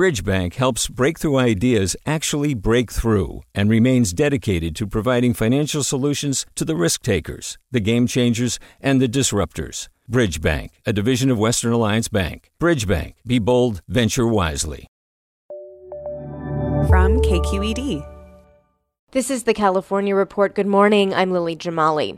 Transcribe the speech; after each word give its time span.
Bridgebank 0.00 0.54
helps 0.54 0.88
breakthrough 0.88 1.36
ideas 1.36 1.94
actually 2.06 2.54
break 2.54 2.90
through 2.90 3.42
and 3.54 3.68
remains 3.68 4.14
dedicated 4.14 4.74
to 4.76 4.86
providing 4.86 5.34
financial 5.34 5.84
solutions 5.84 6.46
to 6.54 6.64
the 6.64 6.74
risk 6.74 7.02
takers, 7.02 7.58
the 7.70 7.80
game 7.80 8.06
changers, 8.06 8.58
and 8.80 8.98
the 8.98 9.06
disruptors. 9.06 9.88
Bridgebank, 10.10 10.70
a 10.86 10.94
division 10.94 11.30
of 11.30 11.38
Western 11.38 11.74
Alliance 11.74 12.08
Bank. 12.08 12.50
Bridgebank, 12.58 13.12
be 13.26 13.38
bold, 13.38 13.82
venture 13.88 14.26
wisely. 14.26 14.86
From 16.88 17.20
KQED. 17.20 18.02
This 19.12 19.28
is 19.28 19.42
the 19.42 19.52
California 19.52 20.14
Report. 20.14 20.54
Good 20.54 20.66
morning. 20.66 21.12
I'm 21.12 21.30
Lily 21.30 21.56
Jamali. 21.56 22.16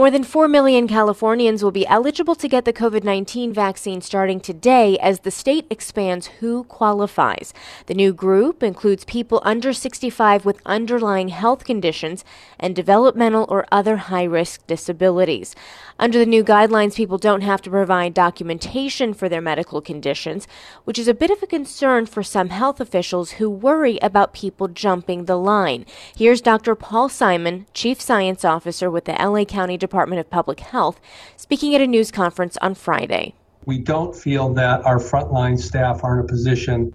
More 0.00 0.10
than 0.10 0.24
4 0.24 0.48
million 0.48 0.88
Californians 0.88 1.62
will 1.62 1.72
be 1.72 1.86
eligible 1.86 2.34
to 2.34 2.48
get 2.48 2.64
the 2.64 2.72
COVID 2.72 3.04
19 3.04 3.52
vaccine 3.52 4.00
starting 4.00 4.40
today 4.40 4.96
as 4.96 5.20
the 5.20 5.30
state 5.30 5.66
expands 5.68 6.28
who 6.40 6.64
qualifies. 6.64 7.52
The 7.84 7.92
new 7.92 8.14
group 8.14 8.62
includes 8.62 9.04
people 9.04 9.42
under 9.44 9.74
65 9.74 10.46
with 10.46 10.62
underlying 10.64 11.28
health 11.28 11.64
conditions 11.64 12.24
and 12.58 12.74
developmental 12.74 13.44
or 13.50 13.66
other 13.70 13.98
high 13.98 14.24
risk 14.24 14.66
disabilities. 14.66 15.54
Under 16.00 16.18
the 16.18 16.24
new 16.24 16.42
guidelines, 16.42 16.94
people 16.94 17.18
don't 17.18 17.42
have 17.42 17.60
to 17.60 17.68
provide 17.68 18.14
documentation 18.14 19.12
for 19.12 19.28
their 19.28 19.42
medical 19.42 19.82
conditions, 19.82 20.48
which 20.84 20.98
is 20.98 21.08
a 21.08 21.12
bit 21.12 21.30
of 21.30 21.42
a 21.42 21.46
concern 21.46 22.06
for 22.06 22.22
some 22.22 22.48
health 22.48 22.80
officials 22.80 23.32
who 23.32 23.50
worry 23.50 23.98
about 24.00 24.32
people 24.32 24.66
jumping 24.66 25.26
the 25.26 25.36
line. 25.36 25.84
Here's 26.16 26.40
Dr. 26.40 26.74
Paul 26.74 27.10
Simon, 27.10 27.66
Chief 27.74 28.00
Science 28.00 28.46
Officer 28.46 28.90
with 28.90 29.04
the 29.04 29.12
LA 29.12 29.44
County 29.44 29.76
Department 29.76 30.20
of 30.20 30.30
Public 30.30 30.60
Health, 30.60 30.98
speaking 31.36 31.74
at 31.74 31.82
a 31.82 31.86
news 31.86 32.10
conference 32.10 32.56
on 32.62 32.74
Friday. 32.74 33.34
We 33.66 33.76
don't 33.76 34.16
feel 34.16 34.54
that 34.54 34.82
our 34.86 34.96
frontline 34.96 35.58
staff 35.60 36.02
are 36.02 36.18
in 36.18 36.24
a 36.24 36.26
position 36.26 36.94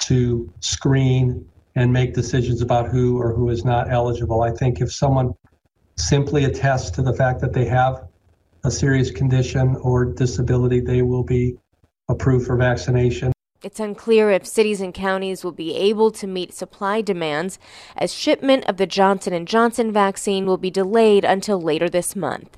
to 0.00 0.52
screen 0.58 1.48
and 1.76 1.92
make 1.92 2.14
decisions 2.14 2.62
about 2.62 2.88
who 2.88 3.16
or 3.16 3.32
who 3.32 3.48
is 3.48 3.64
not 3.64 3.92
eligible. 3.92 4.42
I 4.42 4.50
think 4.50 4.80
if 4.80 4.92
someone 4.92 5.34
simply 5.96 6.46
attests 6.46 6.90
to 6.90 7.02
the 7.02 7.14
fact 7.14 7.40
that 7.42 7.52
they 7.52 7.66
have 7.66 8.09
a 8.64 8.70
serious 8.70 9.10
condition 9.10 9.76
or 9.76 10.04
disability, 10.04 10.80
they 10.80 11.02
will 11.02 11.24
be 11.24 11.56
approved 12.08 12.46
for 12.46 12.56
vaccination. 12.56 13.32
It's 13.62 13.80
unclear 13.80 14.30
if 14.30 14.46
cities 14.46 14.80
and 14.80 14.94
counties 14.94 15.44
will 15.44 15.52
be 15.52 15.76
able 15.76 16.10
to 16.12 16.26
meet 16.26 16.54
supply 16.54 17.02
demands 17.02 17.58
as 17.96 18.12
shipment 18.12 18.64
of 18.66 18.78
the 18.78 18.86
Johnson 18.86 19.44
& 19.44 19.46
Johnson 19.46 19.92
vaccine 19.92 20.46
will 20.46 20.56
be 20.56 20.70
delayed 20.70 21.24
until 21.24 21.60
later 21.60 21.88
this 21.88 22.16
month. 22.16 22.56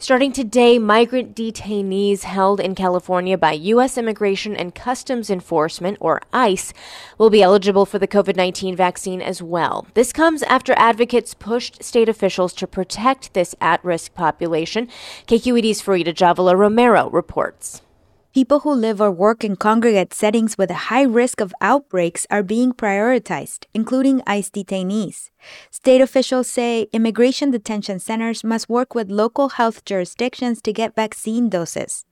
Starting 0.00 0.30
today, 0.30 0.78
migrant 0.78 1.34
detainees 1.34 2.22
held 2.22 2.60
in 2.60 2.72
California 2.72 3.36
by 3.36 3.50
U.S. 3.50 3.98
Immigration 3.98 4.54
and 4.54 4.72
Customs 4.72 5.28
Enforcement, 5.28 5.98
or 5.98 6.22
ICE, 6.32 6.72
will 7.18 7.30
be 7.30 7.42
eligible 7.42 7.84
for 7.84 7.98
the 7.98 8.06
COVID 8.06 8.36
19 8.36 8.76
vaccine 8.76 9.20
as 9.20 9.42
well. 9.42 9.88
This 9.94 10.12
comes 10.12 10.44
after 10.44 10.72
advocates 10.76 11.34
pushed 11.34 11.82
state 11.82 12.08
officials 12.08 12.52
to 12.54 12.68
protect 12.68 13.34
this 13.34 13.56
at 13.60 13.84
risk 13.84 14.14
population. 14.14 14.86
KQED's 15.26 15.82
Farida 15.82 16.14
Jhabvala 16.14 16.56
Romero 16.56 17.10
reports. 17.10 17.82
People 18.34 18.60
who 18.60 18.74
live 18.74 19.00
or 19.00 19.10
work 19.10 19.42
in 19.42 19.56
congregate 19.56 20.12
settings 20.12 20.58
with 20.58 20.70
a 20.70 20.88
high 20.92 21.02
risk 21.02 21.40
of 21.40 21.54
outbreaks 21.62 22.26
are 22.28 22.42
being 22.42 22.72
prioritized, 22.74 23.64
including 23.72 24.22
ICE 24.26 24.50
detainees. 24.50 25.30
State 25.70 26.02
officials 26.02 26.46
say 26.46 26.88
immigration 26.92 27.50
detention 27.50 27.98
centers 27.98 28.44
must 28.44 28.68
work 28.68 28.94
with 28.94 29.10
local 29.10 29.48
health 29.48 29.82
jurisdictions 29.86 30.60
to 30.60 30.74
get 30.74 30.94
vaccine 30.94 31.48
doses. 31.48 32.04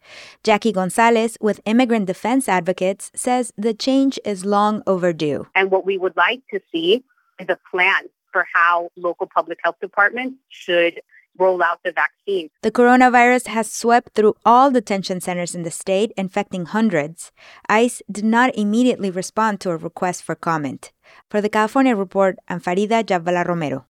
Jackie 0.42 0.72
Gonzalez 0.72 1.36
with 1.42 1.60
Immigrant 1.66 2.06
Defense 2.06 2.48
Advocates 2.48 3.12
says 3.14 3.52
the 3.58 3.74
change 3.74 4.18
is 4.24 4.46
long 4.46 4.82
overdue. 4.86 5.46
And 5.54 5.70
what 5.70 5.84
we 5.84 5.98
would 5.98 6.16
like 6.16 6.40
to 6.50 6.60
see 6.72 7.04
is 7.38 7.46
a 7.50 7.58
plan 7.70 8.04
for 8.32 8.46
how 8.54 8.88
local 8.96 9.26
public 9.26 9.58
health 9.62 9.76
departments 9.82 10.36
should 10.48 11.02
roll 11.38 11.62
out 11.62 11.80
the 11.84 11.92
vaccine. 11.92 12.50
The 12.62 12.70
coronavirus 12.70 13.46
has 13.48 13.70
swept 13.70 14.14
through 14.14 14.34
all 14.44 14.70
detention 14.70 15.20
centers 15.20 15.54
in 15.54 15.62
the 15.62 15.70
state, 15.70 16.12
infecting 16.16 16.66
hundreds. 16.66 17.32
ICE 17.68 18.02
did 18.10 18.24
not 18.24 18.56
immediately 18.56 19.10
respond 19.10 19.60
to 19.60 19.70
a 19.70 19.76
request 19.76 20.22
for 20.22 20.34
comment. 20.34 20.92
For 21.30 21.40
the 21.40 21.48
California 21.48 21.94
Report, 21.94 22.38
I'm 22.48 22.60
Farida 22.60 23.04
Jhabvala 23.04 23.46
Romero. 23.46 23.86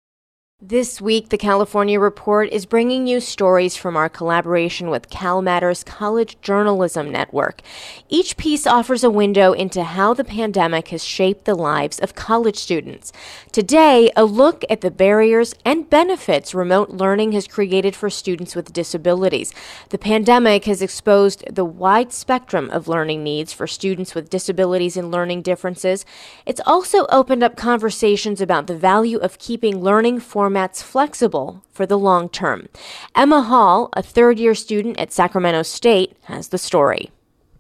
This 0.62 1.03
week, 1.03 1.28
the 1.28 1.37
California 1.37 2.00
Report 2.00 2.49
is 2.49 2.65
bringing 2.65 3.06
you 3.06 3.21
stories 3.21 3.77
from 3.77 3.94
our 3.94 4.09
collaboration 4.09 4.89
with 4.89 5.11
CalMatters 5.11 5.84
College 5.84 6.41
Journalism 6.41 7.12
Network. 7.12 7.61
Each 8.09 8.39
piece 8.39 8.66
offers 8.66 9.05
a 9.05 9.11
window 9.11 9.53
into 9.53 9.84
how 9.84 10.15
the 10.15 10.25
pandemic 10.25 10.89
has 10.89 11.05
shaped 11.05 11.45
the 11.45 11.55
lives 11.55 11.99
of 11.99 12.15
college 12.15 12.56
students. 12.56 13.12
Today, 13.53 14.11
a 14.16 14.25
look 14.25 14.65
at 14.71 14.81
the 14.81 14.91
barriers 14.91 15.55
and 15.62 15.91
benefits 15.91 16.55
remote 16.55 16.89
learning 16.89 17.33
has 17.33 17.47
created 17.47 17.95
for 17.95 18.09
students 18.09 18.56
with 18.56 18.72
disabilities. 18.72 19.53
The 19.91 19.99
pandemic 19.99 20.65
has 20.65 20.81
exposed 20.81 21.45
the 21.55 21.66
wide 21.66 22.15
spectrum 22.15 22.71
of 22.71 22.89
learning 22.89 23.22
needs 23.22 23.53
for 23.53 23.66
students 23.66 24.15
with 24.15 24.31
disabilities 24.31 24.97
and 24.97 25.11
learning 25.11 25.43
differences. 25.43 26.06
It's 26.47 26.62
also 26.65 27.05
opened 27.11 27.43
up 27.43 27.59
conversations 27.59 28.41
about 28.41 28.69
the 28.69 28.78
value 28.78 29.19
of 29.19 29.39
keeping 29.39 29.83
learning 29.83 30.21
for 30.21 30.46
formats 30.47 30.83
flexible 30.83 31.65
for 31.73 31.87
the 31.87 31.99
long 31.99 32.29
term. 32.29 32.69
Emma 33.15 33.43
Hall, 33.43 33.89
a 33.95 34.03
third 34.03 34.39
year 34.39 34.55
student 34.55 34.99
at 34.99 35.12
Sacramento 35.12 35.62
State, 35.62 36.17
has 36.25 36.49
the 36.49 36.59
story. 36.59 37.11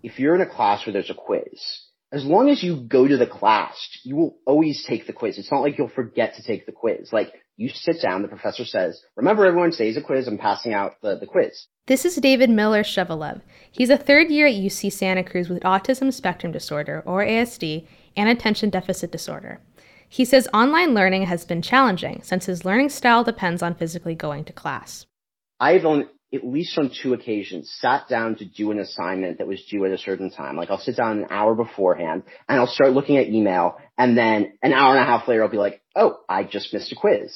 If 0.02 0.18
you're 0.18 0.34
in 0.34 0.40
a 0.40 0.46
class 0.46 0.86
where 0.86 0.92
there's 0.92 1.10
a 1.10 1.14
quiz, 1.14 1.86
as 2.12 2.24
long 2.24 2.48
as 2.48 2.62
you 2.62 2.76
go 2.76 3.08
to 3.08 3.16
the 3.16 3.26
class, 3.26 3.74
you 4.04 4.14
will 4.14 4.36
always 4.46 4.84
take 4.86 5.06
the 5.06 5.12
quiz. 5.12 5.38
It's 5.38 5.50
not 5.50 5.62
like 5.62 5.76
you'll 5.76 5.88
forget 5.88 6.36
to 6.36 6.42
take 6.42 6.64
the 6.64 6.72
quiz. 6.72 7.12
Like 7.12 7.32
you 7.56 7.68
sit 7.68 8.00
down, 8.00 8.22
the 8.22 8.28
professor 8.28 8.64
says, 8.64 9.02
remember 9.16 9.44
everyone 9.44 9.72
today's 9.72 9.96
a 9.96 10.02
quiz, 10.02 10.28
I'm 10.28 10.38
passing 10.38 10.72
out 10.72 10.92
the, 11.02 11.16
the 11.18 11.26
quiz. 11.26 11.66
This 11.86 12.04
is 12.04 12.16
David 12.16 12.50
Miller 12.50 12.82
Shevelev. 12.82 13.40
He's 13.72 13.90
a 13.90 13.96
third 13.96 14.30
year 14.30 14.46
at 14.46 14.54
UC 14.54 14.92
Santa 14.92 15.24
Cruz 15.24 15.48
with 15.48 15.62
autism 15.62 16.12
spectrum 16.12 16.52
disorder, 16.52 17.02
or 17.04 17.24
ASD, 17.24 17.86
and 18.16 18.28
attention 18.28 18.70
deficit 18.70 19.10
disorder. 19.10 19.60
He 20.08 20.24
says 20.24 20.48
online 20.54 20.94
learning 20.94 21.26
has 21.26 21.44
been 21.44 21.62
challenging 21.62 22.20
since 22.22 22.46
his 22.46 22.64
learning 22.64 22.90
style 22.90 23.24
depends 23.24 23.62
on 23.62 23.74
physically 23.74 24.14
going 24.14 24.44
to 24.44 24.52
class. 24.52 25.06
I've 25.58 25.84
on 25.84 26.08
at 26.34 26.44
least 26.44 26.76
on 26.76 26.90
two 26.90 27.14
occasions 27.14 27.72
sat 27.80 28.08
down 28.08 28.34
to 28.36 28.44
do 28.44 28.70
an 28.70 28.80
assignment 28.80 29.38
that 29.38 29.46
was 29.46 29.64
due 29.70 29.84
at 29.84 29.92
a 29.92 29.98
certain 29.98 30.30
time. 30.30 30.56
Like 30.56 30.70
I'll 30.70 30.78
sit 30.78 30.96
down 30.96 31.18
an 31.18 31.26
hour 31.30 31.54
beforehand 31.54 32.24
and 32.48 32.58
I'll 32.58 32.66
start 32.66 32.92
looking 32.92 33.16
at 33.16 33.28
email 33.28 33.76
and 33.96 34.18
then 34.18 34.54
an 34.62 34.72
hour 34.72 34.96
and 34.96 35.02
a 35.02 35.06
half 35.06 35.28
later 35.28 35.42
I'll 35.42 35.48
be 35.48 35.56
like, 35.56 35.82
oh, 35.94 36.18
I 36.28 36.44
just 36.44 36.72
missed 36.74 36.92
a 36.92 36.96
quiz. 36.96 37.32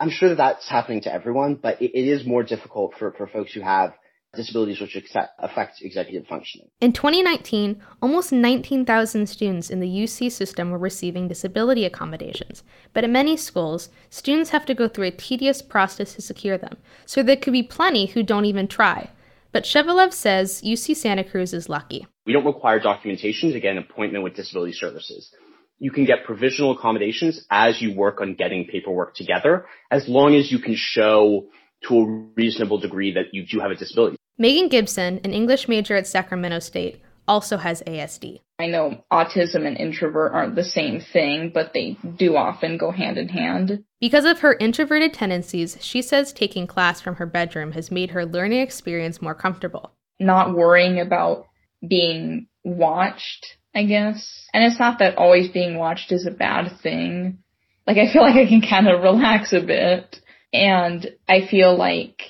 I'm 0.00 0.10
sure 0.10 0.30
that 0.30 0.36
that's 0.36 0.68
happening 0.68 1.02
to 1.02 1.12
everyone, 1.12 1.54
but 1.54 1.80
it, 1.80 1.92
it 1.94 2.08
is 2.08 2.26
more 2.26 2.42
difficult 2.42 2.94
for, 2.98 3.12
for 3.12 3.26
folks 3.26 3.52
who 3.52 3.60
have 3.60 3.92
disabilities 4.36 4.80
which 4.80 4.96
affect 5.38 5.82
executive 5.82 6.26
functioning. 6.26 6.68
In 6.80 6.92
2019, 6.92 7.82
almost 8.00 8.32
19,000 8.32 9.26
students 9.26 9.70
in 9.70 9.80
the 9.80 9.88
UC 9.88 10.30
system 10.30 10.70
were 10.70 10.78
receiving 10.78 11.28
disability 11.28 11.84
accommodations, 11.84 12.62
but 12.92 13.04
at 13.04 13.10
many 13.10 13.36
schools, 13.36 13.88
students 14.10 14.50
have 14.50 14.66
to 14.66 14.74
go 14.74 14.88
through 14.88 15.06
a 15.06 15.10
tedious 15.10 15.62
process 15.62 16.14
to 16.14 16.22
secure 16.22 16.58
them, 16.58 16.76
so 17.04 17.22
there 17.22 17.36
could 17.36 17.52
be 17.52 17.62
plenty 17.62 18.06
who 18.06 18.22
don't 18.22 18.44
even 18.44 18.68
try. 18.68 19.10
But 19.52 19.64
Shevelev 19.64 20.12
says 20.12 20.60
UC 20.62 20.96
Santa 20.96 21.24
Cruz 21.24 21.54
is 21.54 21.68
lucky. 21.68 22.06
We 22.26 22.32
don't 22.34 22.44
require 22.44 22.78
documentation 22.78 23.52
to 23.52 23.60
get 23.60 23.72
an 23.72 23.78
appointment 23.78 24.22
with 24.22 24.34
disability 24.34 24.72
services. 24.72 25.32
You 25.78 25.90
can 25.90 26.04
get 26.04 26.24
provisional 26.24 26.72
accommodations 26.72 27.46
as 27.50 27.80
you 27.80 27.94
work 27.94 28.20
on 28.20 28.34
getting 28.34 28.66
paperwork 28.66 29.14
together, 29.14 29.66
as 29.90 30.08
long 30.08 30.34
as 30.34 30.50
you 30.50 30.58
can 30.58 30.74
show 30.74 31.46
to 31.86 31.98
a 31.98 32.06
reasonable 32.34 32.78
degree 32.78 33.12
that 33.14 33.32
you 33.32 33.46
do 33.46 33.60
have 33.60 33.70
a 33.70 33.74
disability. 33.74 34.16
Megan 34.38 34.68
Gibson, 34.68 35.18
an 35.24 35.32
English 35.32 35.66
major 35.66 35.96
at 35.96 36.06
Sacramento 36.06 36.58
State, 36.58 37.00
also 37.26 37.56
has 37.56 37.82
ASD. 37.86 38.40
I 38.58 38.66
know 38.66 39.02
autism 39.10 39.66
and 39.66 39.78
introvert 39.78 40.32
aren't 40.32 40.54
the 40.54 40.64
same 40.64 41.00
thing, 41.00 41.50
but 41.52 41.72
they 41.72 41.96
do 42.18 42.36
often 42.36 42.76
go 42.76 42.90
hand 42.90 43.16
in 43.16 43.30
hand. 43.30 43.84
Because 43.98 44.26
of 44.26 44.40
her 44.40 44.54
introverted 44.60 45.14
tendencies, 45.14 45.78
she 45.80 46.02
says 46.02 46.34
taking 46.34 46.66
class 46.66 47.00
from 47.00 47.16
her 47.16 47.24
bedroom 47.24 47.72
has 47.72 47.90
made 47.90 48.10
her 48.10 48.26
learning 48.26 48.60
experience 48.60 49.22
more 49.22 49.34
comfortable. 49.34 49.92
Not 50.20 50.54
worrying 50.54 51.00
about 51.00 51.46
being 51.86 52.46
watched, 52.62 53.46
I 53.74 53.84
guess. 53.84 54.48
And 54.52 54.64
it's 54.64 54.78
not 54.78 54.98
that 54.98 55.16
always 55.16 55.48
being 55.48 55.78
watched 55.78 56.12
is 56.12 56.26
a 56.26 56.30
bad 56.30 56.78
thing. 56.82 57.38
Like, 57.86 57.96
I 57.96 58.12
feel 58.12 58.22
like 58.22 58.36
I 58.36 58.46
can 58.46 58.60
kind 58.60 58.86
of 58.86 59.02
relax 59.02 59.54
a 59.54 59.60
bit. 59.60 60.20
And 60.52 61.06
I 61.26 61.46
feel 61.50 61.76
like 61.76 62.20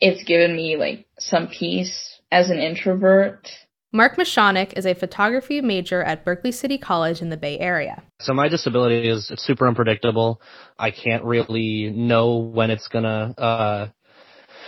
it's 0.00 0.24
given 0.24 0.54
me 0.54 0.76
like 0.76 1.05
some 1.18 1.48
peace 1.48 2.20
as 2.30 2.50
an 2.50 2.58
introvert. 2.58 3.48
Mark 3.92 4.16
Mashonik 4.16 4.76
is 4.76 4.84
a 4.84 4.94
photography 4.94 5.60
major 5.60 6.02
at 6.02 6.24
Berkeley 6.24 6.52
City 6.52 6.76
College 6.76 7.22
in 7.22 7.30
the 7.30 7.36
Bay 7.36 7.58
Area. 7.58 8.02
So 8.20 8.34
my 8.34 8.48
disability 8.48 9.08
is 9.08 9.30
it's 9.30 9.44
super 9.44 9.66
unpredictable. 9.66 10.40
I 10.78 10.90
can't 10.90 11.24
really 11.24 11.90
know 11.94 12.36
when 12.36 12.70
it's 12.70 12.88
gonna 12.88 13.34
uh, 13.38 13.88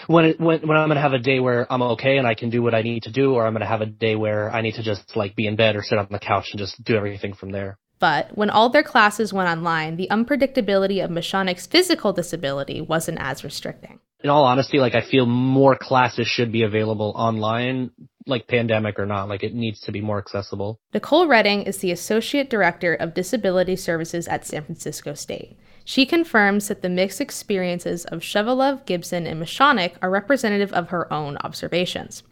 when 0.06 0.24
it, 0.24 0.40
when 0.40 0.66
when 0.66 0.76
I'm 0.76 0.88
gonna 0.88 1.00
have 1.00 1.12
a 1.12 1.18
day 1.18 1.40
where 1.40 1.70
I'm 1.70 1.82
okay 1.82 2.16
and 2.16 2.26
I 2.26 2.34
can 2.34 2.48
do 2.48 2.62
what 2.62 2.74
I 2.74 2.82
need 2.82 3.02
to 3.02 3.12
do, 3.12 3.34
or 3.34 3.46
I'm 3.46 3.52
gonna 3.52 3.66
have 3.66 3.82
a 3.82 3.86
day 3.86 4.16
where 4.16 4.50
I 4.50 4.62
need 4.62 4.76
to 4.76 4.82
just 4.82 5.16
like 5.16 5.36
be 5.36 5.46
in 5.46 5.56
bed 5.56 5.76
or 5.76 5.82
sit 5.82 5.98
on 5.98 6.06
the 6.10 6.18
couch 6.18 6.48
and 6.52 6.58
just 6.58 6.82
do 6.82 6.96
everything 6.96 7.34
from 7.34 7.50
there. 7.50 7.76
But 7.98 8.36
when 8.38 8.48
all 8.48 8.70
their 8.70 8.84
classes 8.84 9.32
went 9.32 9.48
online, 9.48 9.96
the 9.96 10.08
unpredictability 10.10 11.04
of 11.04 11.10
Mashonic's 11.10 11.66
physical 11.66 12.12
disability 12.12 12.80
wasn't 12.80 13.18
as 13.20 13.42
restricting. 13.42 13.98
In 14.25 14.31
all 14.31 14.44
honesty, 14.44 14.81
like 14.81 14.97
I 14.97 15.00
feel 15.00 15.26
more 15.26 15.76
classes 15.76 16.26
should 16.26 16.50
be 16.50 16.62
available 16.62 17.12
online, 17.15 17.93
like 18.26 18.49
pandemic 18.49 18.99
or 18.99 19.06
not. 19.06 19.29
Like 19.29 19.44
it 19.44 19.55
needs 19.55 19.81
to 19.82 19.93
be 19.93 20.00
more 20.00 20.19
accessible. 20.19 20.81
Nicole 20.93 21.29
Redding 21.29 21.62
is 21.62 21.79
the 21.79 21.93
Associate 21.93 22.50
Director 22.50 22.94
of 22.94 23.15
Disability 23.15 23.76
Services 23.76 24.26
at 24.26 24.44
San 24.44 24.65
Francisco 24.65 25.15
State. 25.15 25.56
She 25.85 26.05
confirms 26.05 26.67
that 26.67 26.82
the 26.82 26.88
mixed 26.88 27.20
experiences 27.20 28.05
of 28.06 28.20
Shevelev, 28.20 28.85
Gibson, 28.87 29.25
and 29.25 29.41
Mashonic 29.41 29.94
are 30.03 30.11
representative 30.11 30.73
of 30.73 30.88
her 30.88 31.11
own 31.12 31.37
observations. 31.38 32.25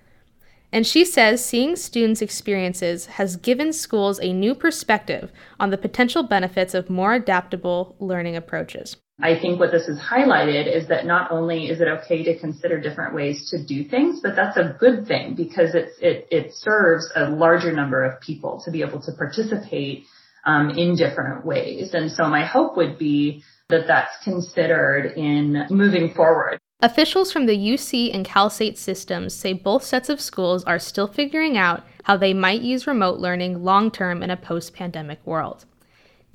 And 0.73 0.85
she 0.85 1.05
says 1.05 1.45
seeing 1.45 1.77
students' 1.77 2.21
experiences 2.21 3.07
has 3.07 3.37
given 3.37 3.73
schools 3.73 4.19
a 4.21 4.33
new 4.33 4.57
perspective 4.57 5.31
on 5.61 5.71
the 5.71 5.79
potential 5.79 6.25
benefits 6.25 6.75
of 6.75 6.91
more 6.91 7.15
adaptable 7.15 7.95
learning 8.01 8.35
approaches. 8.35 8.97
I 9.21 9.39
think 9.41 9.59
what 9.59 9.73
this 9.73 9.87
has 9.87 9.99
highlighted 9.99 10.73
is 10.73 10.89
that 10.89 11.07
not 11.07 11.31
only 11.31 11.69
is 11.69 11.81
it 11.81 11.89
okay 11.89 12.23
to 12.25 12.39
consider 12.39 12.79
different 12.79 13.15
ways 13.15 13.49
to 13.51 13.65
do 13.65 13.85
things, 13.85 14.21
but 14.21 14.37
that's 14.37 14.59
a 14.59 14.77
good 14.79 15.07
thing 15.07 15.35
because 15.35 15.75
it's, 15.75 15.99
it, 16.01 16.29
it 16.31 16.53
serves 16.53 17.11
a 17.17 17.31
larger 17.31 17.73
number 17.73 18.05
of 18.05 18.21
people 18.21 18.61
to 18.67 18.71
be 18.71 18.83
able 18.83 19.01
to 19.01 19.13
participate 19.13 20.05
um, 20.45 20.71
in 20.71 20.97
different 20.97 21.47
ways. 21.47 21.95
And 21.95 22.13
so 22.13 22.29
my 22.29 22.45
hope 22.45 22.77
would 22.77 22.99
be 22.99 23.43
that 23.71 23.87
that's 23.87 24.23
considered 24.23 25.15
in 25.17 25.67
moving 25.71 26.13
forward. 26.13 26.61
Officials 26.81 27.33
from 27.33 27.47
the 27.47 27.57
UC 27.57 28.15
and 28.15 28.23
Cal 28.23 28.51
State 28.51 28.77
systems 28.77 29.33
say 29.33 29.55
both 29.55 29.83
sets 29.83 30.11
of 30.11 30.21
schools 30.21 30.63
are 30.65 30.79
still 30.79 31.09
figuring 31.09 31.57
out 31.57 31.85
how 32.05 32.19
they 32.19 32.35
might 32.35 32.61
use 32.61 32.87
remote 32.87 33.19
learning 33.19 33.65
long 33.65 33.91
term 33.91 34.23
in 34.23 34.31
a 34.31 34.37
post 34.37 34.75
pandemic 34.75 35.27
world. 35.27 35.65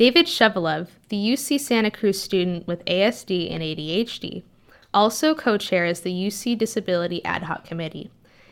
David 0.01 0.25
Shevelev, 0.25 0.88
the 1.09 1.15
UC 1.15 1.59
Santa 1.59 1.92
Cruz 1.92 2.19
student 2.19 2.65
with 2.65 2.83
ASD 2.86 3.53
and 3.53 3.62
ADHD, 3.62 4.42
also 4.92 5.36
co 5.36 5.59
chairs 5.59 6.00
the 6.00 6.12
UC 6.12 6.57
Disability 6.57 7.24
Ad 7.24 7.44
Hoc 7.44 7.65
Committee. 7.65 8.09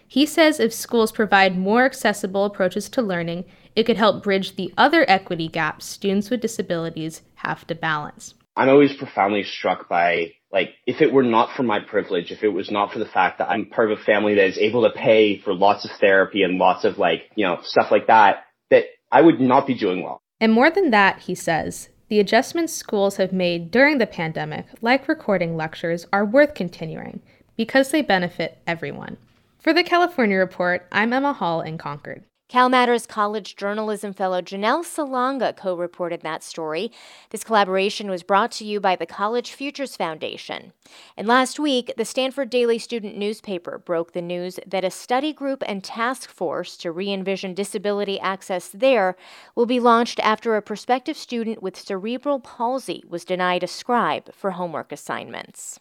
He 0.08 0.28
says 0.28 0.60
if 0.60 0.72
schools 0.72 1.12
provide 1.12 1.58
more 1.58 1.86
accessible 1.86 2.46
approaches 2.46 2.88
to 2.90 3.02
learning, 3.02 3.46
it 3.76 3.86
could 3.86 3.98
help 3.98 4.22
bridge 4.22 4.58
the 4.58 4.72
other 4.78 5.04
equity 5.08 5.48
gaps 5.48 5.88
students 5.88 6.30
with 6.30 6.40
disabilities 6.40 7.24
have 7.34 7.66
to 7.66 7.74
balance. 7.74 8.36
I'm 8.56 8.70
always 8.70 8.96
profoundly 8.96 9.44
struck 9.44 9.90
by 9.90 10.34
like 10.52 10.76
if 10.86 11.02
it 11.02 11.12
were 11.12 11.24
not 11.24 11.56
for 11.56 11.64
my 11.64 11.80
privilege, 11.80 12.32
if 12.32 12.44
it 12.44 12.50
was 12.50 12.70
not 12.70 12.94
for 12.94 13.00
the 13.00 13.08
fact 13.08 13.40
that 13.40 13.50
I'm 13.50 13.66
part 13.66 13.92
of 13.92 13.98
a 13.98 14.04
family 14.04 14.36
that 14.36 14.46
is 14.46 14.60
able 14.60 14.84
to 14.84 14.96
pay 14.96 15.40
for 15.40 15.56
lots 15.56 15.84
of 15.84 15.90
therapy 16.00 16.44
and 16.44 16.60
lots 16.60 16.86
of 16.86 17.00
like, 17.00 17.24
you 17.34 17.48
know, 17.48 17.58
stuff 17.64 17.90
like 17.90 18.06
that, 18.06 18.44
that 18.70 18.84
I 19.12 19.22
would 19.22 19.40
not 19.40 19.66
be 19.66 19.74
doing 19.74 20.04
well. 20.04 20.22
And 20.42 20.54
more 20.54 20.70
than 20.70 20.92
that, 20.92 21.22
he 21.22 21.36
says, 21.36 21.90
the 22.08 22.20
adjustments 22.20 22.74
schools 22.74 23.18
have 23.18 23.34
made 23.34 23.72
during 23.72 23.98
the 23.98 24.08
pandemic, 24.08 24.66
like 24.82 25.08
recording 25.08 25.56
lectures, 25.56 26.08
are 26.12 26.26
worth 26.26 26.54
continuing 26.54 27.22
because 27.56 27.92
they 27.92 28.02
benefit 28.02 28.58
everyone. 28.66 29.18
For 29.60 29.74
the 29.74 29.84
California 29.84 30.38
Report, 30.38 30.88
I'm 30.92 31.14
Emma 31.14 31.34
Hall 31.34 31.62
in 31.62 31.78
Concord. 31.78 32.24
CalMatters 32.50 33.08
College 33.08 33.56
journalism 33.56 34.12
fellow 34.12 34.42
Janelle 34.42 34.84
Salonga 34.84 35.56
co 35.56 35.76
reported 35.76 36.22
that 36.22 36.44
story. 36.44 36.92
This 37.30 37.44
collaboration 37.44 38.10
was 38.10 38.24
brought 38.24 38.52
to 38.54 38.66
you 38.66 38.80
by 38.80 38.96
the 38.96 39.06
College 39.06 39.52
Futures 39.52 39.96
Foundation. 39.96 40.74
And 41.16 41.28
last 41.28 41.60
week, 41.60 41.94
the 41.96 42.06
Stanford 42.06 42.50
Daily 42.50 42.80
Student 42.80 43.16
newspaper 43.16 43.78
broke 43.78 44.14
the 44.14 44.22
news 44.24 44.60
that 44.66 44.84
a 44.84 44.90
study 44.90 45.32
group 45.32 45.62
and 45.68 45.84
task 45.84 46.32
force 46.32 46.76
to 46.78 46.92
re 46.92 47.14
envision 47.14 47.54
disability 47.54 48.20
access 48.20 48.70
there 48.70 49.16
will 49.54 49.68
be 49.68 49.80
launched 49.80 50.20
after 50.22 50.56
a 50.56 50.62
prospective 50.64 51.18
student 51.18 51.62
with 51.62 51.78
cerebral 51.78 52.40
palsy 52.40 53.04
was 53.08 53.26
denied 53.26 53.62
a 53.62 53.68
scribe 53.68 54.34
for 54.34 54.52
homework 54.52 54.92
assignments. 54.92 55.80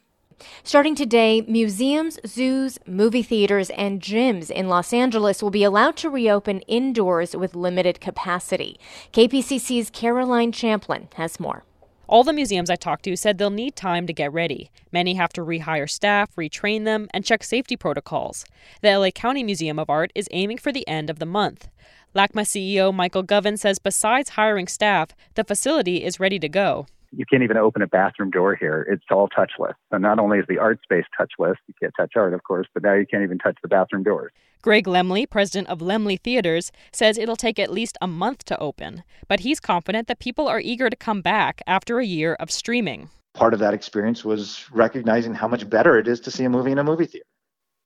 Starting 0.62 0.94
today, 0.94 1.40
museums, 1.42 2.18
zoos, 2.26 2.78
movie 2.86 3.22
theaters, 3.22 3.70
and 3.70 4.00
gyms 4.00 4.50
in 4.50 4.68
Los 4.68 4.92
Angeles 4.92 5.42
will 5.42 5.50
be 5.50 5.64
allowed 5.64 5.96
to 5.96 6.10
reopen 6.10 6.60
indoors 6.62 7.34
with 7.34 7.54
limited 7.54 8.00
capacity. 8.00 8.78
KPCC's 9.12 9.90
Caroline 9.90 10.52
Champlin 10.52 11.08
has 11.14 11.40
more. 11.40 11.64
All 12.06 12.24
the 12.24 12.32
museums 12.32 12.70
I 12.70 12.76
talked 12.76 13.04
to 13.04 13.16
said 13.16 13.36
they'll 13.36 13.50
need 13.50 13.76
time 13.76 14.06
to 14.06 14.14
get 14.14 14.32
ready. 14.32 14.70
Many 14.90 15.14
have 15.14 15.32
to 15.34 15.42
rehire 15.42 15.90
staff, 15.90 16.34
retrain 16.36 16.84
them, 16.84 17.08
and 17.12 17.24
check 17.24 17.44
safety 17.44 17.76
protocols. 17.76 18.46
The 18.80 18.96
LA 18.96 19.10
County 19.10 19.44
Museum 19.44 19.78
of 19.78 19.90
Art 19.90 20.10
is 20.14 20.28
aiming 20.30 20.58
for 20.58 20.72
the 20.72 20.88
end 20.88 21.10
of 21.10 21.18
the 21.18 21.26
month. 21.26 21.68
LACMA 22.14 22.44
CEO 22.44 22.94
Michael 22.94 23.22
Govan 23.22 23.58
says 23.58 23.78
besides 23.78 24.30
hiring 24.30 24.68
staff, 24.68 25.10
the 25.34 25.44
facility 25.44 26.02
is 26.02 26.18
ready 26.18 26.38
to 26.38 26.48
go 26.48 26.86
you 27.12 27.24
can't 27.26 27.42
even 27.42 27.56
open 27.56 27.82
a 27.82 27.86
bathroom 27.86 28.30
door 28.30 28.54
here. 28.54 28.86
It's 28.90 29.04
all 29.10 29.28
touchless. 29.28 29.74
So 29.90 29.98
not 29.98 30.18
only 30.18 30.38
is 30.38 30.46
the 30.48 30.58
art 30.58 30.80
space 30.82 31.04
touchless, 31.18 31.54
you 31.66 31.74
can't 31.80 31.92
touch 31.96 32.12
art, 32.16 32.34
of 32.34 32.42
course, 32.42 32.66
but 32.74 32.82
now 32.82 32.94
you 32.94 33.06
can't 33.06 33.22
even 33.22 33.38
touch 33.38 33.56
the 33.62 33.68
bathroom 33.68 34.02
doors. 34.02 34.32
Greg 34.60 34.86
Laemmle, 34.86 35.30
president 35.30 35.68
of 35.68 35.78
Laemmle 35.78 36.20
Theaters, 36.20 36.72
says 36.92 37.16
it'll 37.16 37.36
take 37.36 37.58
at 37.58 37.70
least 37.70 37.96
a 38.02 38.08
month 38.08 38.44
to 38.46 38.58
open, 38.58 39.04
but 39.28 39.40
he's 39.40 39.60
confident 39.60 40.08
that 40.08 40.18
people 40.18 40.48
are 40.48 40.60
eager 40.60 40.90
to 40.90 40.96
come 40.96 41.22
back 41.22 41.62
after 41.66 42.00
a 42.00 42.04
year 42.04 42.34
of 42.34 42.50
streaming. 42.50 43.08
Part 43.34 43.54
of 43.54 43.60
that 43.60 43.72
experience 43.72 44.24
was 44.24 44.64
recognizing 44.72 45.32
how 45.32 45.46
much 45.46 45.68
better 45.70 45.96
it 45.96 46.08
is 46.08 46.18
to 46.20 46.30
see 46.30 46.44
a 46.44 46.50
movie 46.50 46.72
in 46.72 46.78
a 46.78 46.84
movie 46.84 47.06
theater 47.06 47.24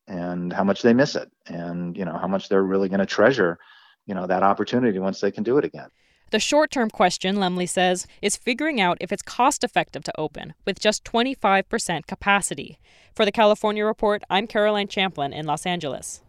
and 0.06 0.52
how 0.52 0.64
much 0.64 0.80
they 0.82 0.94
miss 0.94 1.14
it 1.14 1.30
and, 1.46 1.96
you 1.96 2.06
know, 2.06 2.16
how 2.16 2.26
much 2.26 2.48
they're 2.48 2.62
really 2.62 2.88
going 2.88 3.00
to 3.00 3.06
treasure, 3.06 3.58
you 4.06 4.14
know, 4.14 4.26
that 4.26 4.42
opportunity 4.42 4.98
once 4.98 5.20
they 5.20 5.30
can 5.30 5.42
do 5.42 5.58
it 5.58 5.64
again. 5.64 5.88
The 6.32 6.40
short 6.40 6.70
term 6.70 6.88
question, 6.88 7.36
Laemmle 7.36 7.68
says, 7.68 8.06
is 8.22 8.38
figuring 8.38 8.80
out 8.80 8.96
if 9.02 9.12
it's 9.12 9.20
cost 9.20 9.62
effective 9.62 10.02
to 10.04 10.18
open 10.18 10.54
with 10.64 10.80
just 10.80 11.04
25% 11.04 12.06
capacity. 12.06 12.78
For 13.14 13.26
the 13.26 13.32
California 13.32 13.84
Report, 13.84 14.22
I'm 14.30 14.46
Caroline 14.46 14.88
Champlin 14.88 15.34
in 15.34 15.44
Los 15.44 15.66
Angeles. 15.66 16.22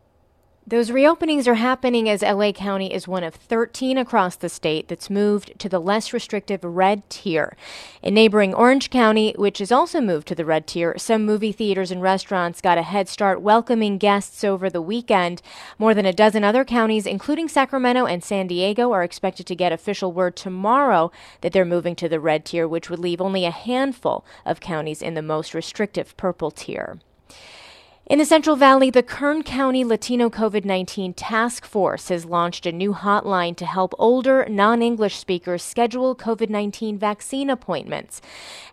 Those 0.65 0.91
reopenings 0.91 1.45
are 1.45 1.55
happening 1.55 2.07
as 2.07 2.21
LA 2.21 2.53
County 2.53 2.93
is 2.93 3.05
one 3.05 3.25
of 3.25 3.35
13 3.35 3.97
across 3.97 4.37
the 4.37 4.47
state 4.47 4.87
that's 4.87 5.09
moved 5.09 5.59
to 5.59 5.67
the 5.67 5.79
less 5.79 6.13
restrictive 6.13 6.63
red 6.63 7.09
tier. 7.09 7.57
In 8.01 8.13
neighboring 8.13 8.53
Orange 8.53 8.89
County, 8.89 9.35
which 9.37 9.57
has 9.57 9.73
also 9.73 9.99
moved 9.99 10.25
to 10.29 10.35
the 10.35 10.45
red 10.45 10.65
tier, 10.65 10.97
some 10.97 11.25
movie 11.25 11.51
theaters 11.51 11.91
and 11.91 12.01
restaurants 12.01 12.61
got 12.61 12.77
a 12.77 12.81
head 12.83 13.09
start 13.09 13.41
welcoming 13.41 13.97
guests 13.97 14.41
over 14.45 14.69
the 14.69 14.81
weekend. 14.81 15.41
More 15.77 15.93
than 15.93 16.05
a 16.05 16.13
dozen 16.13 16.45
other 16.45 16.63
counties, 16.63 17.05
including 17.05 17.49
Sacramento 17.49 18.05
and 18.05 18.23
San 18.23 18.47
Diego, 18.47 18.93
are 18.93 19.03
expected 19.03 19.45
to 19.47 19.55
get 19.55 19.73
official 19.73 20.13
word 20.13 20.37
tomorrow 20.37 21.11
that 21.41 21.51
they're 21.51 21.65
moving 21.65 21.97
to 21.97 22.07
the 22.07 22.21
red 22.21 22.45
tier, 22.45 22.69
which 22.69 22.89
would 22.89 22.99
leave 22.99 23.19
only 23.19 23.43
a 23.43 23.51
handful 23.51 24.23
of 24.45 24.61
counties 24.61 25.01
in 25.01 25.13
the 25.13 25.21
most 25.21 25.53
restrictive 25.53 26.15
purple 26.15 26.51
tier. 26.51 26.99
In 28.05 28.19
the 28.19 28.25
Central 28.25 28.57
Valley, 28.57 28.89
the 28.89 29.01
Kern 29.01 29.43
County 29.43 29.85
Latino 29.85 30.29
COVID 30.29 30.65
19 30.65 31.13
Task 31.13 31.65
Force 31.65 32.09
has 32.09 32.25
launched 32.25 32.65
a 32.65 32.71
new 32.73 32.93
hotline 32.93 33.55
to 33.55 33.65
help 33.65 33.93
older, 33.97 34.45
non 34.49 34.81
English 34.81 35.15
speakers 35.15 35.63
schedule 35.63 36.13
COVID 36.13 36.49
19 36.49 36.97
vaccine 36.97 37.49
appointments. 37.49 38.21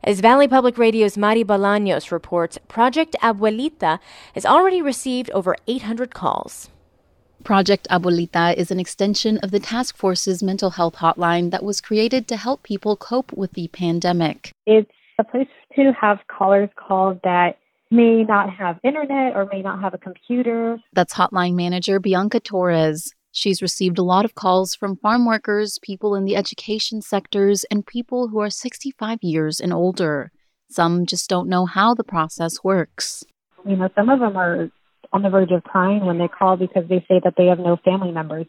As 0.02 0.18
Valley 0.18 0.48
Public 0.48 0.76
Radio's 0.76 1.16
Mari 1.16 1.44
Bolaños 1.44 2.10
reports, 2.10 2.58
Project 2.66 3.14
Abuelita 3.22 4.00
has 4.34 4.44
already 4.44 4.82
received 4.82 5.30
over 5.30 5.54
800 5.68 6.12
calls. 6.12 6.68
Project 7.44 7.86
Abuelita 7.88 8.56
is 8.56 8.72
an 8.72 8.80
extension 8.80 9.38
of 9.38 9.52
the 9.52 9.60
task 9.60 9.96
force's 9.96 10.42
mental 10.42 10.70
health 10.70 10.96
hotline 10.96 11.52
that 11.52 11.62
was 11.62 11.80
created 11.80 12.26
to 12.26 12.36
help 12.36 12.64
people 12.64 12.96
cope 12.96 13.32
with 13.32 13.52
the 13.52 13.68
pandemic. 13.68 14.50
It's 14.66 14.90
a 15.20 15.24
place 15.24 15.46
to 15.76 15.92
have 15.92 16.18
callers 16.26 16.68
call 16.76 17.20
that 17.22 17.58
may 17.90 18.24
not 18.24 18.50
have 18.50 18.78
internet 18.82 19.34
or 19.34 19.48
may 19.52 19.62
not 19.62 19.80
have 19.80 19.94
a 19.94 19.98
computer. 19.98 20.78
That's 20.92 21.14
hotline 21.14 21.54
manager 21.54 21.98
Bianca 21.98 22.40
Torres. 22.40 23.12
She's 23.32 23.62
received 23.62 23.98
a 23.98 24.02
lot 24.02 24.24
of 24.24 24.34
calls 24.34 24.74
from 24.74 24.96
farm 24.96 25.24
workers, 25.24 25.78
people 25.82 26.14
in 26.14 26.24
the 26.24 26.36
education 26.36 27.00
sectors, 27.00 27.64
and 27.70 27.86
people 27.86 28.28
who 28.28 28.40
are 28.40 28.50
65 28.50 29.18
years 29.22 29.60
and 29.60 29.72
older. 29.72 30.32
Some 30.68 31.06
just 31.06 31.28
don't 31.28 31.48
know 31.48 31.66
how 31.66 31.94
the 31.94 32.04
process 32.04 32.62
works. 32.64 33.24
You 33.64 33.76
know, 33.76 33.88
some 33.94 34.08
of 34.08 34.20
them 34.20 34.36
are 34.36 34.70
on 35.12 35.22
the 35.22 35.30
verge 35.30 35.50
of 35.50 35.62
crying 35.64 36.04
when 36.04 36.18
they 36.18 36.28
call 36.28 36.56
because 36.56 36.88
they 36.88 37.04
say 37.08 37.20
that 37.22 37.34
they 37.36 37.46
have 37.46 37.58
no 37.58 37.76
family 37.84 38.12
members. 38.12 38.46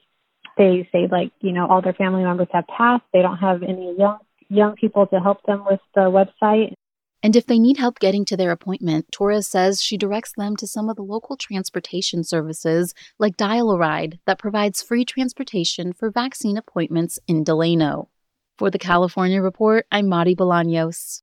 They 0.58 0.88
say 0.92 1.08
like, 1.12 1.32
you 1.42 1.52
know, 1.52 1.68
all 1.68 1.82
their 1.82 1.94
family 1.94 2.24
members 2.24 2.48
have 2.52 2.66
passed. 2.68 3.04
They 3.14 3.22
don't 3.22 3.38
have 3.38 3.64
any 3.64 3.96
young 3.98 4.20
young 4.50 4.76
people 4.76 5.08
to 5.08 5.20
help 5.20 5.42
them 5.44 5.64
with 5.66 5.80
the 5.96 6.02
website. 6.02 6.74
And 7.24 7.36
if 7.36 7.46
they 7.46 7.60
need 7.60 7.78
help 7.78 8.00
getting 8.00 8.26
to 8.26 8.38
their 8.38 8.52
appointment, 8.52 9.12
Torres 9.12 9.48
says 9.48 9.82
she 9.82 9.96
directs 9.96 10.34
them 10.36 10.56
to 10.56 10.66
some 10.66 10.90
of 10.90 10.96
the 10.96 11.04
local 11.04 11.38
transportation 11.38 12.24
services 12.24 12.96
like 13.20 13.38
Dial 13.38 13.70
a 13.70 13.78
Ride 13.78 14.20
that 14.26 14.40
provides 14.40 14.82
free 14.82 15.06
transportation 15.06 15.94
for 15.94 16.10
vaccine 16.10 16.58
appointments 16.58 17.20
in 17.28 17.44
Delano. 17.44 18.10
For 18.58 18.72
the 18.72 18.80
California 18.80 19.42
Report, 19.42 19.86
I'm 19.92 20.10
Mari 20.10 20.36
Bolaños. 20.36 21.22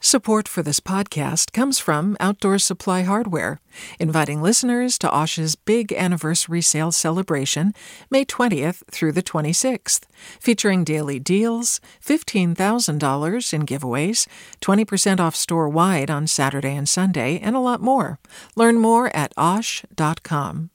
Support 0.00 0.46
for 0.46 0.62
this 0.62 0.78
podcast 0.78 1.52
comes 1.52 1.80
from 1.80 2.16
Outdoor 2.20 2.60
Supply 2.60 3.02
Hardware, 3.02 3.60
inviting 3.98 4.40
listeners 4.40 4.96
to 4.98 5.10
Osh's 5.10 5.56
big 5.56 5.92
anniversary 5.92 6.62
sale 6.62 6.92
celebration, 6.92 7.72
May 8.08 8.24
20th 8.24 8.84
through 8.92 9.10
the 9.10 9.24
26th, 9.24 10.02
featuring 10.40 10.84
daily 10.84 11.18
deals, 11.18 11.80
$15,000 12.00 13.52
in 13.52 13.66
giveaways, 13.66 14.28
20% 14.60 15.18
off 15.18 15.34
store 15.34 15.68
wide 15.68 16.10
on 16.12 16.28
Saturday 16.28 16.76
and 16.76 16.88
Sunday, 16.88 17.40
and 17.40 17.56
a 17.56 17.60
lot 17.60 17.82
more. 17.82 18.20
Learn 18.54 18.78
more 18.78 19.14
at 19.16 19.32
OSH.com. 19.36 20.70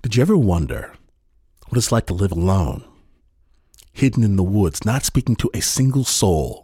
Did 0.00 0.14
you 0.14 0.22
ever 0.22 0.36
wonder 0.36 0.92
what 1.66 1.78
it's 1.78 1.90
like 1.90 2.06
to 2.06 2.14
live 2.14 2.30
alone, 2.32 2.84
hidden 3.92 4.22
in 4.22 4.36
the 4.36 4.44
woods, 4.44 4.84
not 4.84 5.04
speaking 5.04 5.34
to 5.36 5.50
a 5.52 5.60
single 5.60 6.04
soul? 6.04 6.63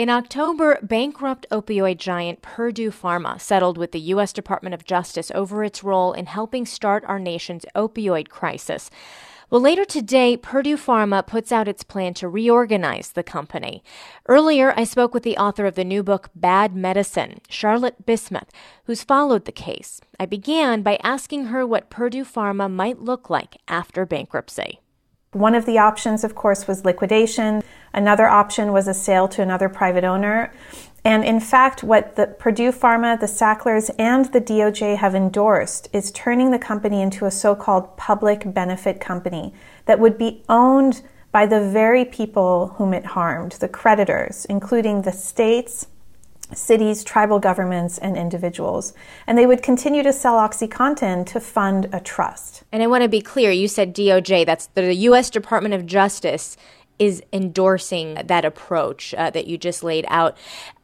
In 0.00 0.08
October, 0.08 0.78
bankrupt 0.80 1.44
opioid 1.50 1.98
giant 1.98 2.40
Purdue 2.40 2.90
Pharma 2.90 3.38
settled 3.38 3.76
with 3.76 3.92
the 3.92 4.00
U.S. 4.14 4.32
Department 4.32 4.72
of 4.72 4.86
Justice 4.86 5.30
over 5.34 5.62
its 5.62 5.84
role 5.84 6.14
in 6.14 6.24
helping 6.24 6.64
start 6.64 7.04
our 7.04 7.18
nation's 7.18 7.66
opioid 7.76 8.30
crisis. 8.30 8.88
Well, 9.50 9.60
later 9.60 9.84
today, 9.84 10.38
Purdue 10.38 10.78
Pharma 10.78 11.26
puts 11.26 11.52
out 11.52 11.68
its 11.68 11.82
plan 11.82 12.14
to 12.14 12.30
reorganize 12.30 13.12
the 13.12 13.22
company. 13.22 13.84
Earlier, 14.24 14.72
I 14.74 14.84
spoke 14.84 15.12
with 15.12 15.22
the 15.22 15.36
author 15.36 15.66
of 15.66 15.74
the 15.74 15.84
new 15.84 16.02
book, 16.02 16.30
Bad 16.34 16.74
Medicine, 16.74 17.42
Charlotte 17.50 18.06
Bismuth, 18.06 18.50
who's 18.84 19.04
followed 19.04 19.44
the 19.44 19.52
case. 19.52 20.00
I 20.18 20.24
began 20.24 20.80
by 20.80 20.98
asking 21.02 21.48
her 21.48 21.66
what 21.66 21.90
Purdue 21.90 22.24
Pharma 22.24 22.72
might 22.72 23.00
look 23.00 23.28
like 23.28 23.58
after 23.68 24.06
bankruptcy. 24.06 24.80
One 25.32 25.54
of 25.54 25.64
the 25.64 25.78
options, 25.78 26.24
of 26.24 26.34
course, 26.34 26.66
was 26.66 26.84
liquidation. 26.84 27.62
Another 27.94 28.26
option 28.26 28.72
was 28.72 28.88
a 28.88 28.94
sale 28.94 29.28
to 29.28 29.42
another 29.42 29.68
private 29.68 30.02
owner. 30.02 30.52
And 31.04 31.24
in 31.24 31.38
fact, 31.38 31.84
what 31.84 32.16
the 32.16 32.26
Purdue 32.26 32.72
Pharma, 32.72 33.18
the 33.20 33.28
Sacklers, 33.28 33.90
and 33.96 34.24
the 34.32 34.40
DOJ 34.40 34.96
have 34.96 35.14
endorsed 35.14 35.88
is 35.92 36.10
turning 36.10 36.50
the 36.50 36.58
company 36.58 37.00
into 37.00 37.26
a 37.26 37.30
so 37.30 37.54
called 37.54 37.96
public 37.96 38.52
benefit 38.52 38.98
company 38.98 39.54
that 39.84 40.00
would 40.00 40.18
be 40.18 40.42
owned 40.48 41.02
by 41.30 41.46
the 41.46 41.60
very 41.60 42.04
people 42.04 42.74
whom 42.76 42.92
it 42.92 43.06
harmed, 43.06 43.52
the 43.52 43.68
creditors, 43.68 44.46
including 44.46 45.02
the 45.02 45.12
states, 45.12 45.86
cities, 46.54 47.04
tribal 47.04 47.38
governments, 47.38 47.98
and 47.98 48.16
individuals. 48.16 48.92
And 49.26 49.36
they 49.36 49.46
would 49.46 49.62
continue 49.62 50.02
to 50.02 50.12
sell 50.12 50.36
OxyContin 50.36 51.26
to 51.26 51.40
fund 51.40 51.88
a 51.92 52.00
trust. 52.00 52.64
And 52.72 52.82
I 52.82 52.86
want 52.86 53.02
to 53.02 53.08
be 53.08 53.20
clear 53.20 53.50
you 53.50 53.68
said 53.68 53.94
DOJ, 53.94 54.46
that's 54.46 54.66
the 54.66 54.94
U.S. 54.94 55.30
Department 55.30 55.74
of 55.74 55.86
Justice. 55.86 56.56
Is 56.98 57.22
endorsing 57.32 58.20
that 58.26 58.44
approach 58.44 59.14
uh, 59.14 59.30
that 59.30 59.46
you 59.46 59.56
just 59.56 59.82
laid 59.82 60.04
out. 60.08 60.36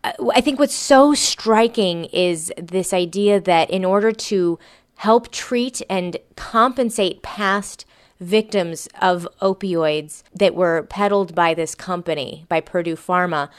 Uh, 0.03 0.13
I 0.33 0.41
think 0.41 0.59
what's 0.59 0.75
so 0.75 1.13
striking 1.13 2.07
is 2.07 2.51
this 2.57 2.95
idea 2.95 3.39
that 3.39 3.69
in 3.69 3.85
order 3.85 4.13
to 4.13 4.59
help 4.97 5.31
treat 5.31 5.83
and 5.91 6.17
compensate 6.35 7.23
past 7.23 7.85
victims 8.19 8.89
of 9.01 9.29
opioids 9.43 10.23
that 10.35 10.55
were 10.55 10.85
peddled 10.85 11.35
by 11.35 11.55
this 11.55 11.75
company, 11.75 12.47
by 12.49 12.61
Purdue 12.61 12.97
Pharma, 12.97 13.51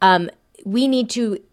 um, 0.00 0.30
we 0.64 0.88
need 0.88 1.08
to, 1.10 1.38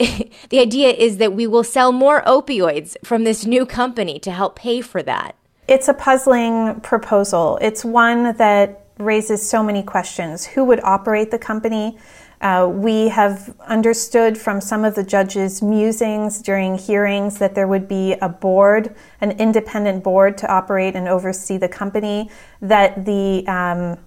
the 0.49 0.59
idea 0.59 0.89
is 0.89 1.17
that 1.17 1.33
we 1.33 1.45
will 1.45 1.63
sell 1.63 1.91
more 1.91 2.21
opioids 2.23 2.95
from 3.03 3.23
this 3.23 3.45
new 3.45 3.65
company 3.65 4.19
to 4.19 4.31
help 4.31 4.55
pay 4.55 4.81
for 4.81 5.03
that. 5.03 5.35
It's 5.67 5.87
a 5.87 5.93
puzzling 5.93 6.81
proposal. 6.81 7.59
It's 7.61 7.85
one 7.85 8.35
that 8.37 8.87
raises 8.97 9.47
so 9.47 9.63
many 9.63 9.83
questions. 9.83 10.45
Who 10.45 10.65
would 10.65 10.81
operate 10.83 11.31
the 11.31 11.39
company? 11.39 11.97
Uh, 12.41 12.67
we 12.73 13.07
have 13.07 13.55
understood 13.67 14.35
from 14.35 14.59
some 14.59 14.83
of 14.83 14.95
the 14.95 15.03
judges' 15.03 15.61
musings 15.61 16.41
during 16.41 16.75
hearings 16.75 17.37
that 17.37 17.53
there 17.53 17.67
would 17.67 17.87
be 17.87 18.13
a 18.13 18.27
board, 18.27 18.95
an 19.21 19.31
independent 19.31 20.03
board 20.03 20.37
to 20.39 20.51
operate 20.51 20.95
and 20.95 21.07
oversee 21.07 21.57
the 21.57 21.69
company, 21.69 22.31
that 22.59 23.05
the 23.05 23.45
um, 23.47 23.97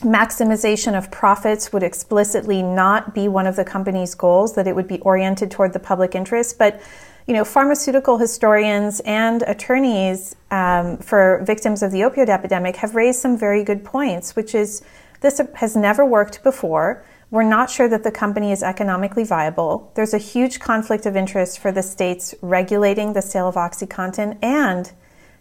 maximization 0.00 0.96
of 0.96 1.10
profits 1.10 1.72
would 1.72 1.82
explicitly 1.82 2.62
not 2.62 3.14
be 3.14 3.28
one 3.28 3.46
of 3.46 3.56
the 3.56 3.64
company's 3.64 4.14
goals, 4.14 4.54
that 4.54 4.66
it 4.66 4.74
would 4.74 4.88
be 4.88 5.00
oriented 5.00 5.50
toward 5.50 5.72
the 5.72 5.78
public 5.78 6.14
interest. 6.14 6.58
But, 6.58 6.80
you 7.26 7.34
know, 7.34 7.44
pharmaceutical 7.44 8.18
historians 8.18 9.00
and 9.00 9.42
attorneys 9.42 10.36
um, 10.50 10.98
for 10.98 11.42
victims 11.44 11.82
of 11.82 11.92
the 11.92 12.00
opioid 12.00 12.28
epidemic 12.28 12.76
have 12.76 12.94
raised 12.94 13.20
some 13.20 13.38
very 13.38 13.64
good 13.64 13.84
points, 13.84 14.36
which 14.36 14.54
is 14.54 14.82
this 15.20 15.40
has 15.54 15.74
never 15.76 16.04
worked 16.04 16.44
before. 16.44 17.04
We're 17.30 17.42
not 17.42 17.70
sure 17.70 17.88
that 17.88 18.04
the 18.04 18.12
company 18.12 18.52
is 18.52 18.62
economically 18.62 19.24
viable. 19.24 19.90
There's 19.94 20.14
a 20.14 20.18
huge 20.18 20.60
conflict 20.60 21.06
of 21.06 21.16
interest 21.16 21.58
for 21.58 21.72
the 21.72 21.82
states 21.82 22.34
regulating 22.42 23.14
the 23.14 23.22
sale 23.22 23.48
of 23.48 23.56
OxyContin 23.56 24.38
and 24.42 24.92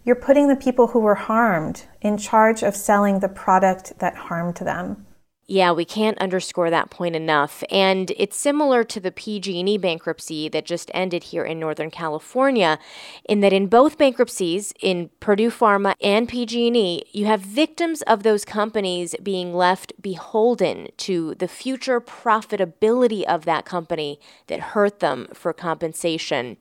you're 0.06 0.16
putting 0.16 0.48
the 0.48 0.56
people 0.56 0.88
who 0.88 1.00
were 1.00 1.16
harmed 1.16 1.84
in 2.00 2.18
charge 2.18 2.62
of 2.64 2.76
selling 2.76 3.20
the 3.20 3.28
product 3.28 3.98
that 4.00 4.16
harmed 4.16 4.58
them. 4.58 5.06
Yeah, 5.48 5.74
we 5.74 5.86
can't 5.86 6.18
underscore 6.18 6.72
that 6.72 6.90
point 6.90 7.16
enough. 7.16 7.64
And 7.70 8.12
it's 8.18 8.36
similar 8.36 8.84
to 8.86 9.00
the 9.00 9.12
PG&E 9.12 9.78
bankruptcy 9.78 10.50
that 10.50 10.66
just 10.66 10.90
ended 10.92 11.26
here 11.26 11.44
in 11.44 11.60
Northern 11.60 11.92
California 11.92 12.80
in 13.30 13.42
that 13.42 13.54
in 13.54 13.68
both 13.68 14.00
bankruptcies, 14.00 14.74
in 14.82 15.12
Purdue 15.20 15.52
Pharma 15.52 15.94
and 16.02 16.28
PG&E, 16.28 17.04
you 17.12 17.26
have 17.28 17.42
victims 17.42 18.02
of 18.04 18.24
those 18.24 18.44
companies 18.44 19.14
being 19.22 19.54
left 19.54 19.94
beholden 20.02 20.88
to 20.98 21.36
the 21.36 21.48
future 21.48 22.02
profitability 22.02 23.24
of 23.24 23.46
that 23.46 23.66
company 23.66 24.20
that 24.48 24.60
hurt 24.60 25.00
them 25.00 25.28
for 25.32 25.54
compensation. 25.54 26.58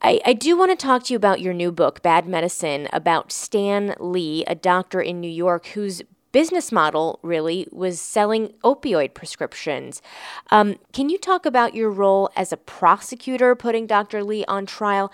I, 0.00 0.20
I 0.24 0.32
do 0.32 0.56
want 0.56 0.70
to 0.70 0.76
talk 0.76 1.04
to 1.04 1.12
you 1.12 1.16
about 1.16 1.40
your 1.40 1.54
new 1.54 1.72
book, 1.72 2.02
Bad 2.02 2.26
Medicine, 2.26 2.88
about 2.92 3.32
Stan 3.32 3.94
Li, 3.98 4.44
a 4.46 4.54
doctor 4.54 5.00
in 5.00 5.20
New 5.20 5.30
York 5.30 5.66
whose 5.68 6.02
business 6.30 6.70
model 6.70 7.18
really 7.22 7.66
was 7.72 8.00
selling 8.00 8.52
opioid 8.62 9.14
prescriptions. 9.14 10.02
Um, 10.50 10.76
can 10.92 11.08
you 11.08 11.18
talk 11.18 11.46
about 11.46 11.74
your 11.74 11.90
role 11.90 12.30
as 12.36 12.52
a 12.52 12.56
prosecutor 12.56 13.54
putting 13.54 13.86
Dr. 13.86 14.22
Li 14.22 14.44
on 14.46 14.66
trial 14.66 15.10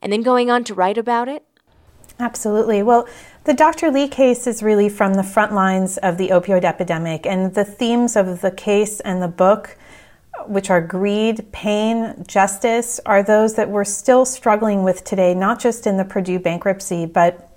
and 0.00 0.12
then 0.12 0.22
going 0.22 0.50
on 0.50 0.64
to 0.64 0.74
write 0.74 0.98
about 0.98 1.28
it? 1.28 1.44
Absolutely. 2.20 2.82
Well, 2.82 3.08
the 3.44 3.54
Dr. 3.54 3.90
Li 3.90 4.08
case 4.08 4.46
is 4.46 4.62
really 4.62 4.88
from 4.88 5.14
the 5.14 5.22
front 5.22 5.54
lines 5.54 5.98
of 5.98 6.18
the 6.18 6.28
opioid 6.28 6.64
epidemic, 6.64 7.26
and 7.26 7.54
the 7.54 7.64
themes 7.64 8.16
of 8.16 8.40
the 8.40 8.50
case 8.50 9.00
and 9.00 9.22
the 9.22 9.28
book 9.28 9.76
which 10.46 10.70
are 10.70 10.80
greed, 10.80 11.50
pain, 11.52 12.24
justice, 12.26 13.00
are 13.06 13.22
those 13.22 13.54
that 13.54 13.68
we're 13.68 13.84
still 13.84 14.24
struggling 14.24 14.82
with 14.84 15.04
today, 15.04 15.34
not 15.34 15.60
just 15.60 15.86
in 15.86 15.96
the 15.96 16.04
Purdue 16.04 16.38
bankruptcy, 16.38 17.06
but 17.06 17.50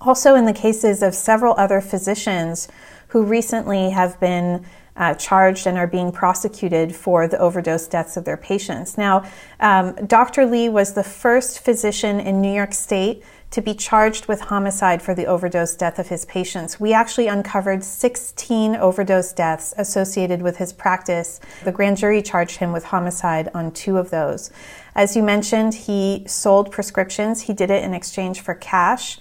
also 0.00 0.34
in 0.34 0.44
the 0.44 0.52
cases 0.52 1.02
of 1.02 1.14
several 1.14 1.54
other 1.56 1.80
physicians 1.80 2.68
who 3.08 3.24
recently 3.24 3.90
have 3.90 4.18
been 4.20 4.64
uh, 4.96 5.14
charged 5.14 5.66
and 5.66 5.78
are 5.78 5.86
being 5.86 6.10
prosecuted 6.10 6.94
for 6.94 7.28
the 7.28 7.38
overdose 7.38 7.86
deaths 7.86 8.16
of 8.16 8.24
their 8.24 8.36
patients. 8.36 8.98
Now, 8.98 9.24
um, 9.60 9.94
Dr. 10.06 10.44
Li 10.44 10.68
was 10.68 10.94
the 10.94 11.04
first 11.04 11.60
physician 11.60 12.18
in 12.20 12.40
New 12.42 12.52
York 12.52 12.74
State 12.74 13.22
to 13.50 13.62
be 13.62 13.74
charged 13.74 14.26
with 14.26 14.42
homicide 14.42 15.00
for 15.00 15.14
the 15.14 15.26
overdose 15.26 15.74
death 15.74 15.98
of 15.98 16.08
his 16.08 16.24
patients. 16.26 16.78
We 16.78 16.92
actually 16.92 17.28
uncovered 17.28 17.82
16 17.82 18.76
overdose 18.76 19.32
deaths 19.32 19.72
associated 19.78 20.42
with 20.42 20.58
his 20.58 20.72
practice. 20.72 21.40
The 21.64 21.72
grand 21.72 21.96
jury 21.96 22.20
charged 22.20 22.58
him 22.58 22.72
with 22.72 22.84
homicide 22.84 23.48
on 23.54 23.72
two 23.72 23.96
of 23.96 24.10
those. 24.10 24.50
As 24.94 25.16
you 25.16 25.22
mentioned, 25.22 25.74
he 25.74 26.24
sold 26.26 26.70
prescriptions. 26.70 27.42
He 27.42 27.54
did 27.54 27.70
it 27.70 27.82
in 27.82 27.94
exchange 27.94 28.40
for 28.40 28.54
cash. 28.54 29.18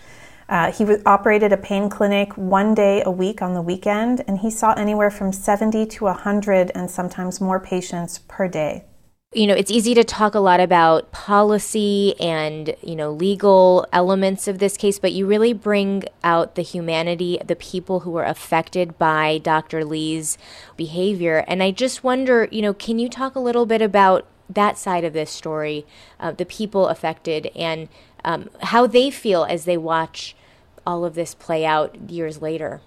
Uh, 0.50 0.72
he 0.72 0.86
w- 0.86 1.02
operated 1.06 1.52
a 1.52 1.58
pain 1.58 1.90
clinic 1.90 2.34
one 2.38 2.74
day 2.74 3.04
a 3.06 3.12
week 3.12 3.42
on 3.42 3.54
the 3.54 3.62
weekend, 3.62 4.24
and 4.28 4.40
he 4.40 4.50
saw 4.50 4.74
anywhere 4.74 5.12
from 5.12 5.34
70 5.34 5.86
to 5.86 6.06
100 6.06 6.72
and 6.74 6.90
sometimes 6.90 7.42
more 7.42 7.60
patients 7.60 8.20
per 8.28 8.48
day 8.48 8.86
you 9.34 9.46
know, 9.46 9.54
it's 9.54 9.70
easy 9.70 9.94
to 9.94 10.06
talk 10.06 10.36
a 10.36 10.40
lot 10.40 10.62
about 10.62 11.12
policy 11.12 12.18
and, 12.20 12.74
you 12.82 12.96
know, 12.96 13.12
legal 13.12 13.86
elements 13.92 14.48
of 14.48 14.60
this 14.60 14.78
case, 14.78 15.00
but 15.00 15.12
you 15.12 15.26
really 15.28 15.52
bring 15.52 16.06
out 16.24 16.56
the 16.56 16.62
humanity, 16.62 17.38
the 17.46 17.56
people 17.56 18.02
who 18.02 18.12
were 18.12 18.24
affected 18.24 18.98
by 18.98 19.38
Dr. 19.40 19.84
Li's 19.84 20.38
behavior. 20.78 21.44
And 21.48 21.62
I 21.62 21.72
just 21.72 22.06
wonder, 22.06 22.48
you 22.52 22.62
know, 22.62 22.74
can 22.74 23.00
you 23.00 23.10
talk 23.10 23.36
a 23.36 23.42
little 23.42 23.66
bit 23.66 23.82
about 23.82 24.26
that 24.50 24.78
side 24.78 25.04
of 25.04 25.12
this 25.12 25.30
story, 25.30 25.86
uh, 26.22 26.32
the 26.32 26.46
people 26.46 26.88
affected, 26.88 27.52
and 27.54 27.90
um, 28.24 28.50
how 28.64 28.88
they 28.88 29.12
feel 29.12 29.44
as 29.44 29.66
they 29.66 29.78
watch 29.78 30.38
all 30.86 31.04
of 31.04 31.16
this 31.16 31.36
play 31.36 31.66
out 31.66 32.10
years 32.10 32.42
later. 32.42 32.80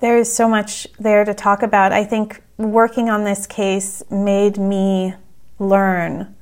There 0.00 0.16
is 0.16 0.34
so 0.34 0.48
much 0.48 0.86
there 0.98 1.26
to 1.26 1.34
talk 1.34 1.62
about. 1.62 1.92
I 1.92 2.04
think 2.04 2.42
working 2.56 3.10
on 3.10 3.24
this 3.24 3.46
case 3.46 4.02
made 4.10 4.56
me 4.56 5.14
learn 5.58 6.34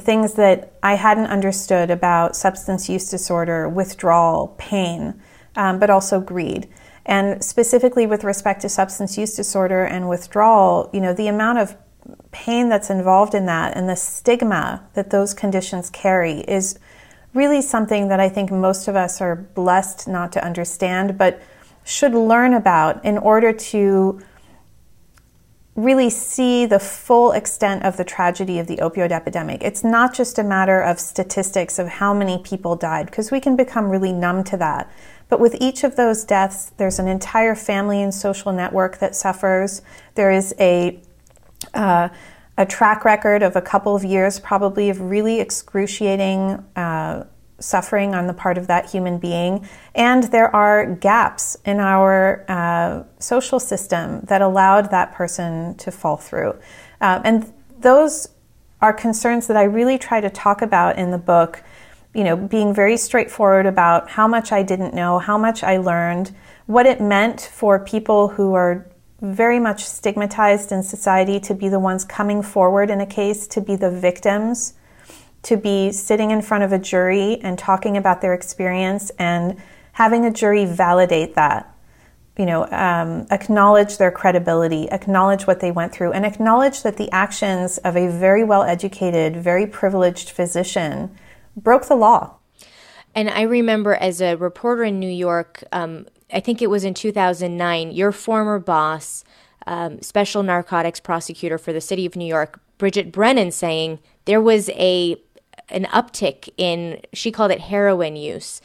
things 0.00 0.34
that 0.34 0.72
I 0.82 0.94
hadn't 0.94 1.26
understood 1.26 1.90
about 1.90 2.34
substance 2.34 2.88
use 2.88 3.10
disorder, 3.10 3.68
withdrawal, 3.68 4.54
pain, 4.58 5.20
um, 5.54 5.78
but 5.78 5.90
also 5.90 6.20
greed. 6.20 6.68
And 7.04 7.44
specifically 7.44 8.06
with 8.06 8.24
respect 8.24 8.62
to 8.62 8.68
substance 8.68 9.18
use 9.18 9.34
disorder 9.34 9.84
and 9.84 10.08
withdrawal, 10.08 10.88
you 10.92 11.00
know, 11.00 11.12
the 11.12 11.28
amount 11.28 11.58
of 11.58 11.76
pain 12.30 12.68
that's 12.68 12.90
involved 12.90 13.34
in 13.34 13.46
that 13.46 13.76
and 13.76 13.88
the 13.88 13.96
stigma 13.96 14.82
that 14.94 15.10
those 15.10 15.34
conditions 15.34 15.90
carry 15.90 16.40
is 16.40 16.78
really 17.34 17.62
something 17.62 18.08
that 18.08 18.20
I 18.20 18.28
think 18.28 18.50
most 18.50 18.88
of 18.88 18.96
us 18.96 19.20
are 19.20 19.36
blessed 19.36 20.08
not 20.08 20.32
to 20.32 20.44
understand, 20.44 21.18
but 21.18 21.40
should 21.84 22.14
learn 22.14 22.54
about 22.54 23.04
in 23.04 23.18
order 23.18 23.52
to 23.52 24.20
really 25.74 26.10
see 26.10 26.66
the 26.66 26.78
full 26.78 27.32
extent 27.32 27.82
of 27.82 27.96
the 27.96 28.04
tragedy 28.04 28.58
of 28.58 28.66
the 28.66 28.76
opioid 28.76 29.10
epidemic. 29.10 29.62
It's 29.62 29.82
not 29.82 30.14
just 30.14 30.38
a 30.38 30.44
matter 30.44 30.82
of 30.82 31.00
statistics 31.00 31.78
of 31.78 31.88
how 31.88 32.12
many 32.12 32.38
people 32.38 32.76
died, 32.76 33.06
because 33.06 33.30
we 33.30 33.40
can 33.40 33.56
become 33.56 33.88
really 33.88 34.12
numb 34.12 34.44
to 34.44 34.56
that. 34.58 34.90
But 35.30 35.40
with 35.40 35.56
each 35.60 35.82
of 35.82 35.96
those 35.96 36.24
deaths, 36.24 36.72
there's 36.76 36.98
an 36.98 37.08
entire 37.08 37.54
family 37.54 38.02
and 38.02 38.12
social 38.12 38.52
network 38.52 38.98
that 38.98 39.16
suffers. 39.16 39.80
There 40.14 40.30
is 40.30 40.54
a 40.60 41.00
uh, 41.72 42.08
a 42.58 42.66
track 42.66 43.04
record 43.06 43.42
of 43.42 43.56
a 43.56 43.62
couple 43.62 43.96
of 43.96 44.04
years, 44.04 44.38
probably, 44.38 44.90
of 44.90 45.00
really 45.00 45.40
excruciating 45.40 46.62
uh, 46.76 47.24
suffering 47.62 48.14
on 48.14 48.26
the 48.26 48.34
part 48.34 48.58
of 48.58 48.66
that 48.66 48.90
human 48.90 49.18
being. 49.18 49.66
And 49.94 50.24
there 50.24 50.54
are 50.54 50.86
gaps 50.86 51.56
in 51.64 51.78
our 51.78 52.44
uh, 52.48 53.04
social 53.18 53.60
system 53.60 54.20
that 54.24 54.42
allowed 54.42 54.90
that 54.90 55.12
person 55.12 55.74
to 55.76 55.90
fall 55.90 56.16
through. 56.16 56.54
Uh, 57.00 57.20
and 57.24 57.52
those 57.78 58.28
are 58.80 58.92
concerns 58.92 59.46
that 59.46 59.56
I 59.56 59.64
really 59.64 59.98
try 59.98 60.20
to 60.20 60.30
talk 60.30 60.62
about 60.62 60.98
in 60.98 61.10
the 61.10 61.18
book. 61.18 61.62
You 62.14 62.24
know, 62.24 62.36
being 62.36 62.74
very 62.74 62.96
straightforward 62.96 63.64
about 63.64 64.10
how 64.10 64.28
much 64.28 64.52
I 64.52 64.62
didn't 64.62 64.92
know, 64.92 65.18
how 65.18 65.38
much 65.38 65.62
I 65.62 65.78
learned, 65.78 66.34
what 66.66 66.84
it 66.84 67.00
meant 67.00 67.40
for 67.40 67.78
people 67.78 68.28
who 68.28 68.52
are 68.54 68.86
very 69.22 69.60
much 69.60 69.84
stigmatized 69.84 70.72
in 70.72 70.82
society 70.82 71.38
to 71.40 71.54
be 71.54 71.68
the 71.68 71.78
ones 71.78 72.04
coming 72.04 72.42
forward 72.42 72.90
in 72.90 73.00
a 73.00 73.06
case, 73.06 73.46
to 73.46 73.60
be 73.60 73.76
the 73.76 73.90
victims 73.90 74.74
to 75.42 75.56
be 75.56 75.90
sitting 75.92 76.30
in 76.30 76.40
front 76.42 76.64
of 76.64 76.72
a 76.72 76.78
jury 76.78 77.38
and 77.42 77.58
talking 77.58 77.96
about 77.96 78.20
their 78.20 78.34
experience 78.34 79.10
and 79.18 79.60
having 79.92 80.24
a 80.24 80.30
jury 80.30 80.64
validate 80.64 81.34
that 81.34 81.72
you 82.38 82.46
know 82.46 82.66
um, 82.70 83.26
acknowledge 83.30 83.98
their 83.98 84.10
credibility 84.10 84.88
acknowledge 84.90 85.46
what 85.46 85.60
they 85.60 85.70
went 85.70 85.92
through 85.92 86.12
and 86.12 86.24
acknowledge 86.24 86.82
that 86.82 86.96
the 86.96 87.10
actions 87.10 87.78
of 87.78 87.96
a 87.96 88.08
very 88.08 88.44
well 88.44 88.62
educated 88.62 89.36
very 89.36 89.66
privileged 89.66 90.30
physician 90.30 91.14
broke 91.56 91.86
the 91.86 91.96
law. 91.96 92.36
And 93.14 93.28
i 93.28 93.42
remember 93.42 93.94
as 93.94 94.22
a 94.22 94.36
reporter 94.36 94.84
in 94.84 94.98
new 94.98 95.10
york 95.10 95.62
um, 95.72 96.06
i 96.32 96.40
think 96.40 96.62
it 96.62 96.70
was 96.70 96.84
in 96.84 96.94
2009 96.94 97.90
your 97.90 98.12
former 98.12 98.58
boss 98.58 99.24
um, 99.66 100.00
special 100.00 100.42
narcotics 100.42 100.98
prosecutor 100.98 101.58
for 101.58 101.72
the 101.72 101.80
city 101.80 102.06
of 102.06 102.16
new 102.16 102.26
york 102.26 102.60
bridget 102.78 103.12
brennan 103.12 103.50
saying 103.50 103.98
there 104.24 104.40
was 104.40 104.70
a 104.70 105.20
an 105.72 105.84
uptick 105.86 106.48
in 106.56 107.00
she 107.12 107.32
called 107.32 107.50
it 107.50 107.60
heroin 107.60 108.16
use. 108.16 108.60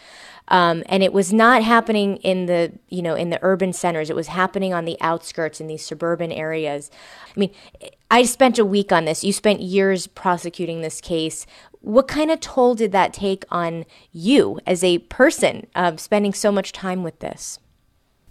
Um, 0.49 0.83
and 0.87 1.03
it 1.03 1.11
was 1.11 1.33
not 1.33 1.61
happening 1.63 2.17
in 2.17 2.45
the 2.45 2.71
you 2.87 3.01
know 3.01 3.15
in 3.15 3.29
the 3.29 3.39
urban 3.41 3.73
centers. 3.73 4.09
It 4.09 4.15
was 4.15 4.27
happening 4.27 4.73
on 4.73 4.85
the 4.85 4.97
outskirts 5.01 5.59
in 5.59 5.67
these 5.67 5.85
suburban 5.85 6.31
areas. 6.31 6.89
I 7.35 7.39
mean 7.39 7.51
i 8.09 8.23
spent 8.23 8.57
a 8.57 8.65
week 8.65 8.91
on 8.91 9.05
this. 9.05 9.23
You 9.23 9.33
spent 9.33 9.61
years 9.61 10.07
prosecuting 10.07 10.81
this 10.81 11.01
case. 11.01 11.45
What 11.81 12.07
kind 12.07 12.31
of 12.31 12.39
toll 12.39 12.75
did 12.75 12.91
that 12.93 13.13
take 13.13 13.45
on 13.51 13.85
you 14.11 14.59
as 14.65 14.83
a 14.83 14.99
person 14.99 15.67
uh, 15.75 15.95
spending 15.97 16.33
so 16.33 16.51
much 16.51 16.71
time 16.71 17.03
with 17.03 17.19
this 17.19 17.59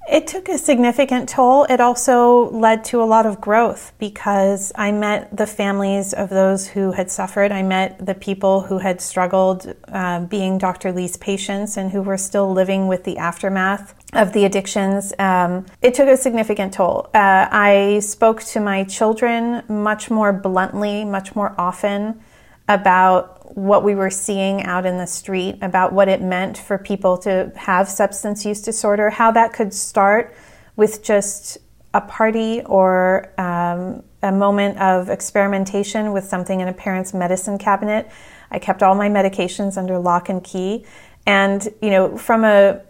it 0.08 0.26
took 0.26 0.48
a 0.48 0.56
significant 0.56 1.28
toll. 1.28 1.64
It 1.64 1.80
also 1.80 2.50
led 2.50 2.84
to 2.86 3.02
a 3.02 3.04
lot 3.04 3.26
of 3.26 3.40
growth 3.40 3.92
because 3.98 4.72
I 4.76 4.92
met 4.92 5.36
the 5.36 5.46
families 5.46 6.12
of 6.12 6.28
those 6.30 6.68
who 6.68 6.92
had 6.92 7.10
suffered. 7.10 7.50
I 7.50 7.62
met 7.62 8.04
the 8.04 8.14
people 8.14 8.62
who 8.62 8.78
had 8.78 9.00
struggled 9.00 9.74
uh, 9.88 10.20
being 10.20 10.58
Dr. 10.58 10.92
Li's 10.92 11.16
patients 11.16 11.76
and 11.76 11.90
who 11.90 12.02
were 12.02 12.18
still 12.18 12.52
living 12.52 12.86
with 12.86 13.04
the 13.04 13.18
aftermath 13.18 13.94
of 14.12 14.32
the 14.32 14.44
addictions. 14.44 15.12
Um, 15.18 15.66
it 15.82 15.94
took 15.94 16.08
a 16.08 16.16
significant 16.16 16.74
toll. 16.74 17.10
Uh, 17.12 17.48
I 17.50 17.98
spoke 18.00 18.42
to 18.44 18.60
my 18.60 18.84
children 18.84 19.64
much 19.68 20.10
more 20.10 20.32
bluntly, 20.32 21.04
much 21.04 21.34
more 21.34 21.54
often 21.58 22.20
about 22.68 23.35
what 23.56 23.82
we 23.82 23.94
were 23.94 24.10
seeing 24.10 24.62
out 24.64 24.84
in 24.84 24.98
the 24.98 25.06
street 25.06 25.56
about 25.62 25.90
what 25.90 26.08
it 26.08 26.20
meant 26.20 26.58
for 26.58 26.76
people 26.76 27.16
to 27.16 27.50
have 27.56 27.88
substance 27.88 28.44
use 28.44 28.60
disorder, 28.60 29.08
how 29.08 29.30
that 29.30 29.54
could 29.54 29.72
start 29.72 30.36
with 30.76 31.02
just 31.02 31.56
a 31.94 32.00
party 32.02 32.60
or 32.66 33.32
um, 33.40 34.02
a 34.22 34.30
moment 34.30 34.78
of 34.78 35.08
experimentation 35.08 36.12
with 36.12 36.24
something 36.24 36.60
in 36.60 36.68
a 36.68 36.72
parent's 36.74 37.14
medicine 37.14 37.56
cabinet. 37.56 38.10
I 38.50 38.58
kept 38.58 38.82
all 38.82 38.94
my 38.94 39.08
medications 39.08 39.78
under 39.78 39.98
lock 39.98 40.28
and 40.28 40.44
key. 40.44 40.84
And, 41.26 41.66
you 41.80 41.88
know, 41.88 42.18
from 42.18 42.44
a 42.44 42.82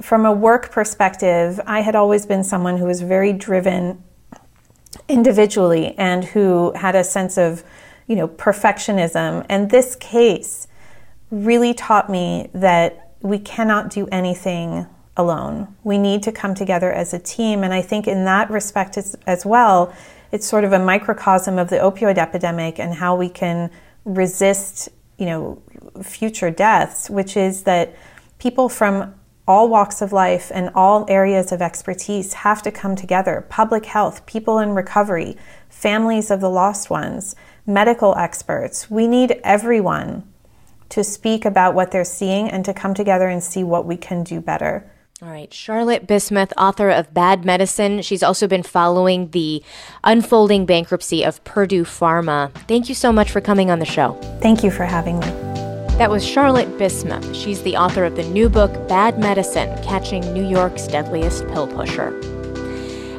from 0.00 0.24
a 0.24 0.32
work 0.32 0.70
perspective, 0.70 1.60
I 1.66 1.80
had 1.80 1.96
always 1.96 2.26
been 2.26 2.44
someone 2.44 2.76
who 2.76 2.86
was 2.86 3.00
very 3.00 3.32
driven 3.32 4.04
individually 5.08 5.96
and 5.98 6.24
who 6.24 6.72
had 6.74 6.94
a 6.94 7.02
sense 7.02 7.36
of 7.36 7.64
you 8.06 8.16
know, 8.16 8.28
perfectionism. 8.28 9.44
And 9.48 9.70
this 9.70 9.96
case 9.96 10.66
really 11.30 11.74
taught 11.74 12.10
me 12.10 12.50
that 12.52 13.12
we 13.20 13.38
cannot 13.38 13.90
do 13.90 14.06
anything 14.08 14.86
alone. 15.16 15.74
We 15.84 15.98
need 15.98 16.22
to 16.24 16.32
come 16.32 16.54
together 16.54 16.92
as 16.92 17.14
a 17.14 17.18
team. 17.18 17.62
And 17.62 17.72
I 17.72 17.82
think 17.82 18.06
in 18.06 18.24
that 18.24 18.50
respect 18.50 18.96
as, 18.96 19.16
as 19.26 19.44
well, 19.46 19.94
it's 20.30 20.46
sort 20.46 20.64
of 20.64 20.72
a 20.72 20.78
microcosm 20.78 21.58
of 21.58 21.68
the 21.68 21.76
opioid 21.76 22.18
epidemic 22.18 22.78
and 22.78 22.94
how 22.94 23.14
we 23.14 23.28
can 23.28 23.70
resist, 24.04 24.88
you 25.18 25.26
know, 25.26 25.62
future 26.02 26.50
deaths, 26.50 27.10
which 27.10 27.36
is 27.36 27.64
that 27.64 27.94
people 28.38 28.68
from 28.68 29.14
all 29.46 29.68
walks 29.68 30.00
of 30.00 30.12
life 30.12 30.50
and 30.54 30.70
all 30.74 31.04
areas 31.08 31.52
of 31.52 31.60
expertise 31.60 32.32
have 32.32 32.62
to 32.62 32.70
come 32.70 32.96
together. 32.96 33.44
Public 33.48 33.86
health, 33.86 34.24
people 34.24 34.58
in 34.58 34.70
recovery, 34.70 35.36
families 35.68 36.30
of 36.30 36.40
the 36.40 36.48
lost 36.48 36.88
ones, 36.88 37.34
medical 37.66 38.14
experts. 38.16 38.90
We 38.90 39.06
need 39.06 39.40
everyone 39.44 40.24
to 40.88 41.02
speak 41.02 41.44
about 41.44 41.74
what 41.74 41.90
they're 41.90 42.04
seeing 42.04 42.50
and 42.50 42.64
to 42.64 42.74
come 42.74 42.94
together 42.94 43.28
and 43.28 43.42
see 43.42 43.64
what 43.64 43.86
we 43.86 43.96
can 43.96 44.22
do 44.24 44.40
better. 44.40 44.90
All 45.22 45.28
right, 45.28 45.54
Charlotte 45.54 46.06
Bismuth, 46.08 46.52
author 46.58 46.90
of 46.90 47.14
Bad 47.14 47.44
Medicine. 47.44 48.02
She's 48.02 48.24
also 48.24 48.48
been 48.48 48.64
following 48.64 49.30
the 49.30 49.62
unfolding 50.02 50.66
bankruptcy 50.66 51.24
of 51.24 51.42
Purdue 51.44 51.84
Pharma. 51.84 52.52
Thank 52.66 52.88
you 52.88 52.94
so 52.94 53.12
much 53.12 53.30
for 53.30 53.40
coming 53.40 53.70
on 53.70 53.78
the 53.78 53.86
show. 53.86 54.14
Thank 54.40 54.64
you 54.64 54.70
for 54.72 54.84
having 54.84 55.20
me. 55.20 55.26
That 55.96 56.10
was 56.10 56.26
Charlotte 56.26 56.76
Bismuth. 56.76 57.36
She's 57.36 57.62
the 57.62 57.76
author 57.76 58.04
of 58.04 58.16
the 58.16 58.24
new 58.24 58.48
book, 58.48 58.88
Bad 58.88 59.18
Medicine 59.18 59.80
Catching 59.84 60.32
New 60.34 60.44
York's 60.44 60.88
Deadliest 60.88 61.46
Pill 61.48 61.68
Pusher. 61.68 62.10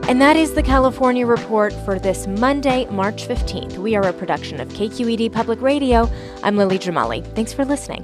And 0.06 0.22
that 0.22 0.36
is 0.36 0.54
the 0.54 0.62
California 0.62 1.26
Report 1.26 1.72
for 1.86 1.98
this 1.98 2.28
Monday, 2.28 2.86
March 2.88 3.26
15th. 3.26 3.78
We 3.78 3.96
are 3.96 4.06
a 4.06 4.12
production 4.12 4.60
of 4.60 4.68
KQED 4.68 5.32
Public 5.32 5.62
Radio. 5.62 6.12
I'm 6.44 6.58
Lily 6.58 6.78
Jamali. 6.78 7.24
Thanks 7.36 7.54
for 7.54 7.64
listening. 7.64 8.04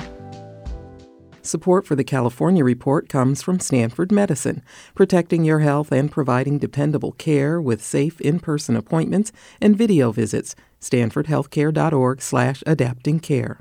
Support 1.42 1.86
for 1.86 1.98
the 1.98 2.06
California 2.06 2.64
Report 2.64 3.10
comes 3.10 3.42
from 3.42 3.60
Stanford 3.60 4.14
Medicine, 4.14 4.64
protecting 4.96 5.44
your 5.44 5.60
health 5.60 5.92
and 5.92 6.10
providing 6.10 6.58
dependable 6.58 7.12
care 7.12 7.60
with 7.60 7.84
safe 7.84 8.22
in-person 8.22 8.78
appointments 8.78 9.34
and 9.60 9.78
video 9.78 10.14
visits. 10.14 10.56
StanfordHealthcare.org/slash-adapting 10.80 13.20
care. 13.20 13.60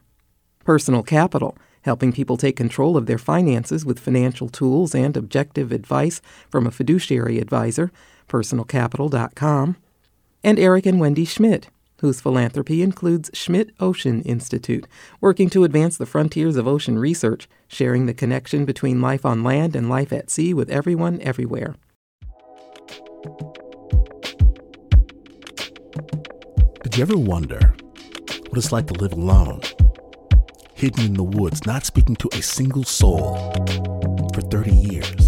Personal 0.65 1.03
Capital 1.03 1.59
helping 1.83 2.13
people 2.13 2.37
take 2.37 2.57
control 2.57 2.97
of 2.97 3.07
their 3.07 3.19
finances 3.19 3.85
with 3.85 3.99
financial 3.99 4.49
tools 4.49 4.95
and 4.95 5.17
objective 5.17 5.73
advice 5.73 6.21
from 6.51 6.67
a 6.67 6.71
fiduciary 6.71 7.39
advisor 7.39 7.91
personalcapital.com, 8.29 9.77
and 10.45 10.59
Eric 10.59 10.87
and 10.87 11.01
Wendy 11.01 11.25
Schmidt, 11.25 11.69
whose 12.01 12.21
philanthropy 12.21 12.83
includes 12.83 13.31
Schmidt 13.35 13.71
Ocean 13.81 14.23
Institute, 14.23 14.87
working 15.21 15.51
to 15.51 15.65
advance 15.65 15.97
the 15.97 16.07
frontiers 16.07 16.57
of 16.57 16.69
ocean 16.69 16.99
research, 16.99 17.49
sharing 17.67 18.07
the 18.07 18.15
connection 18.15 18.65
between 18.65 19.03
life 19.03 19.27
on 19.27 19.43
land 19.43 19.75
and 19.75 19.89
life 19.89 20.13
at 20.13 20.31
sea 20.31 20.55
with 20.55 20.71
everyone 20.71 21.21
everywhere. 21.23 21.75
Did 26.85 26.97
you 26.97 27.03
ever 27.03 27.19
wonder 27.19 27.75
what 28.49 28.57
it's 28.59 28.73
like 28.73 28.87
to 28.87 28.95
live 28.95 29.13
alone, 29.13 29.61
hidden 30.75 31.05
in 31.05 31.15
the 31.15 31.23
woods, 31.23 31.67
not 31.67 31.85
speaking 31.85 32.17
to 32.17 32.29
a 32.33 32.41
single 32.41 32.85
soul 32.85 33.53
for 34.33 34.41
30 34.41 34.71
years. 34.73 35.28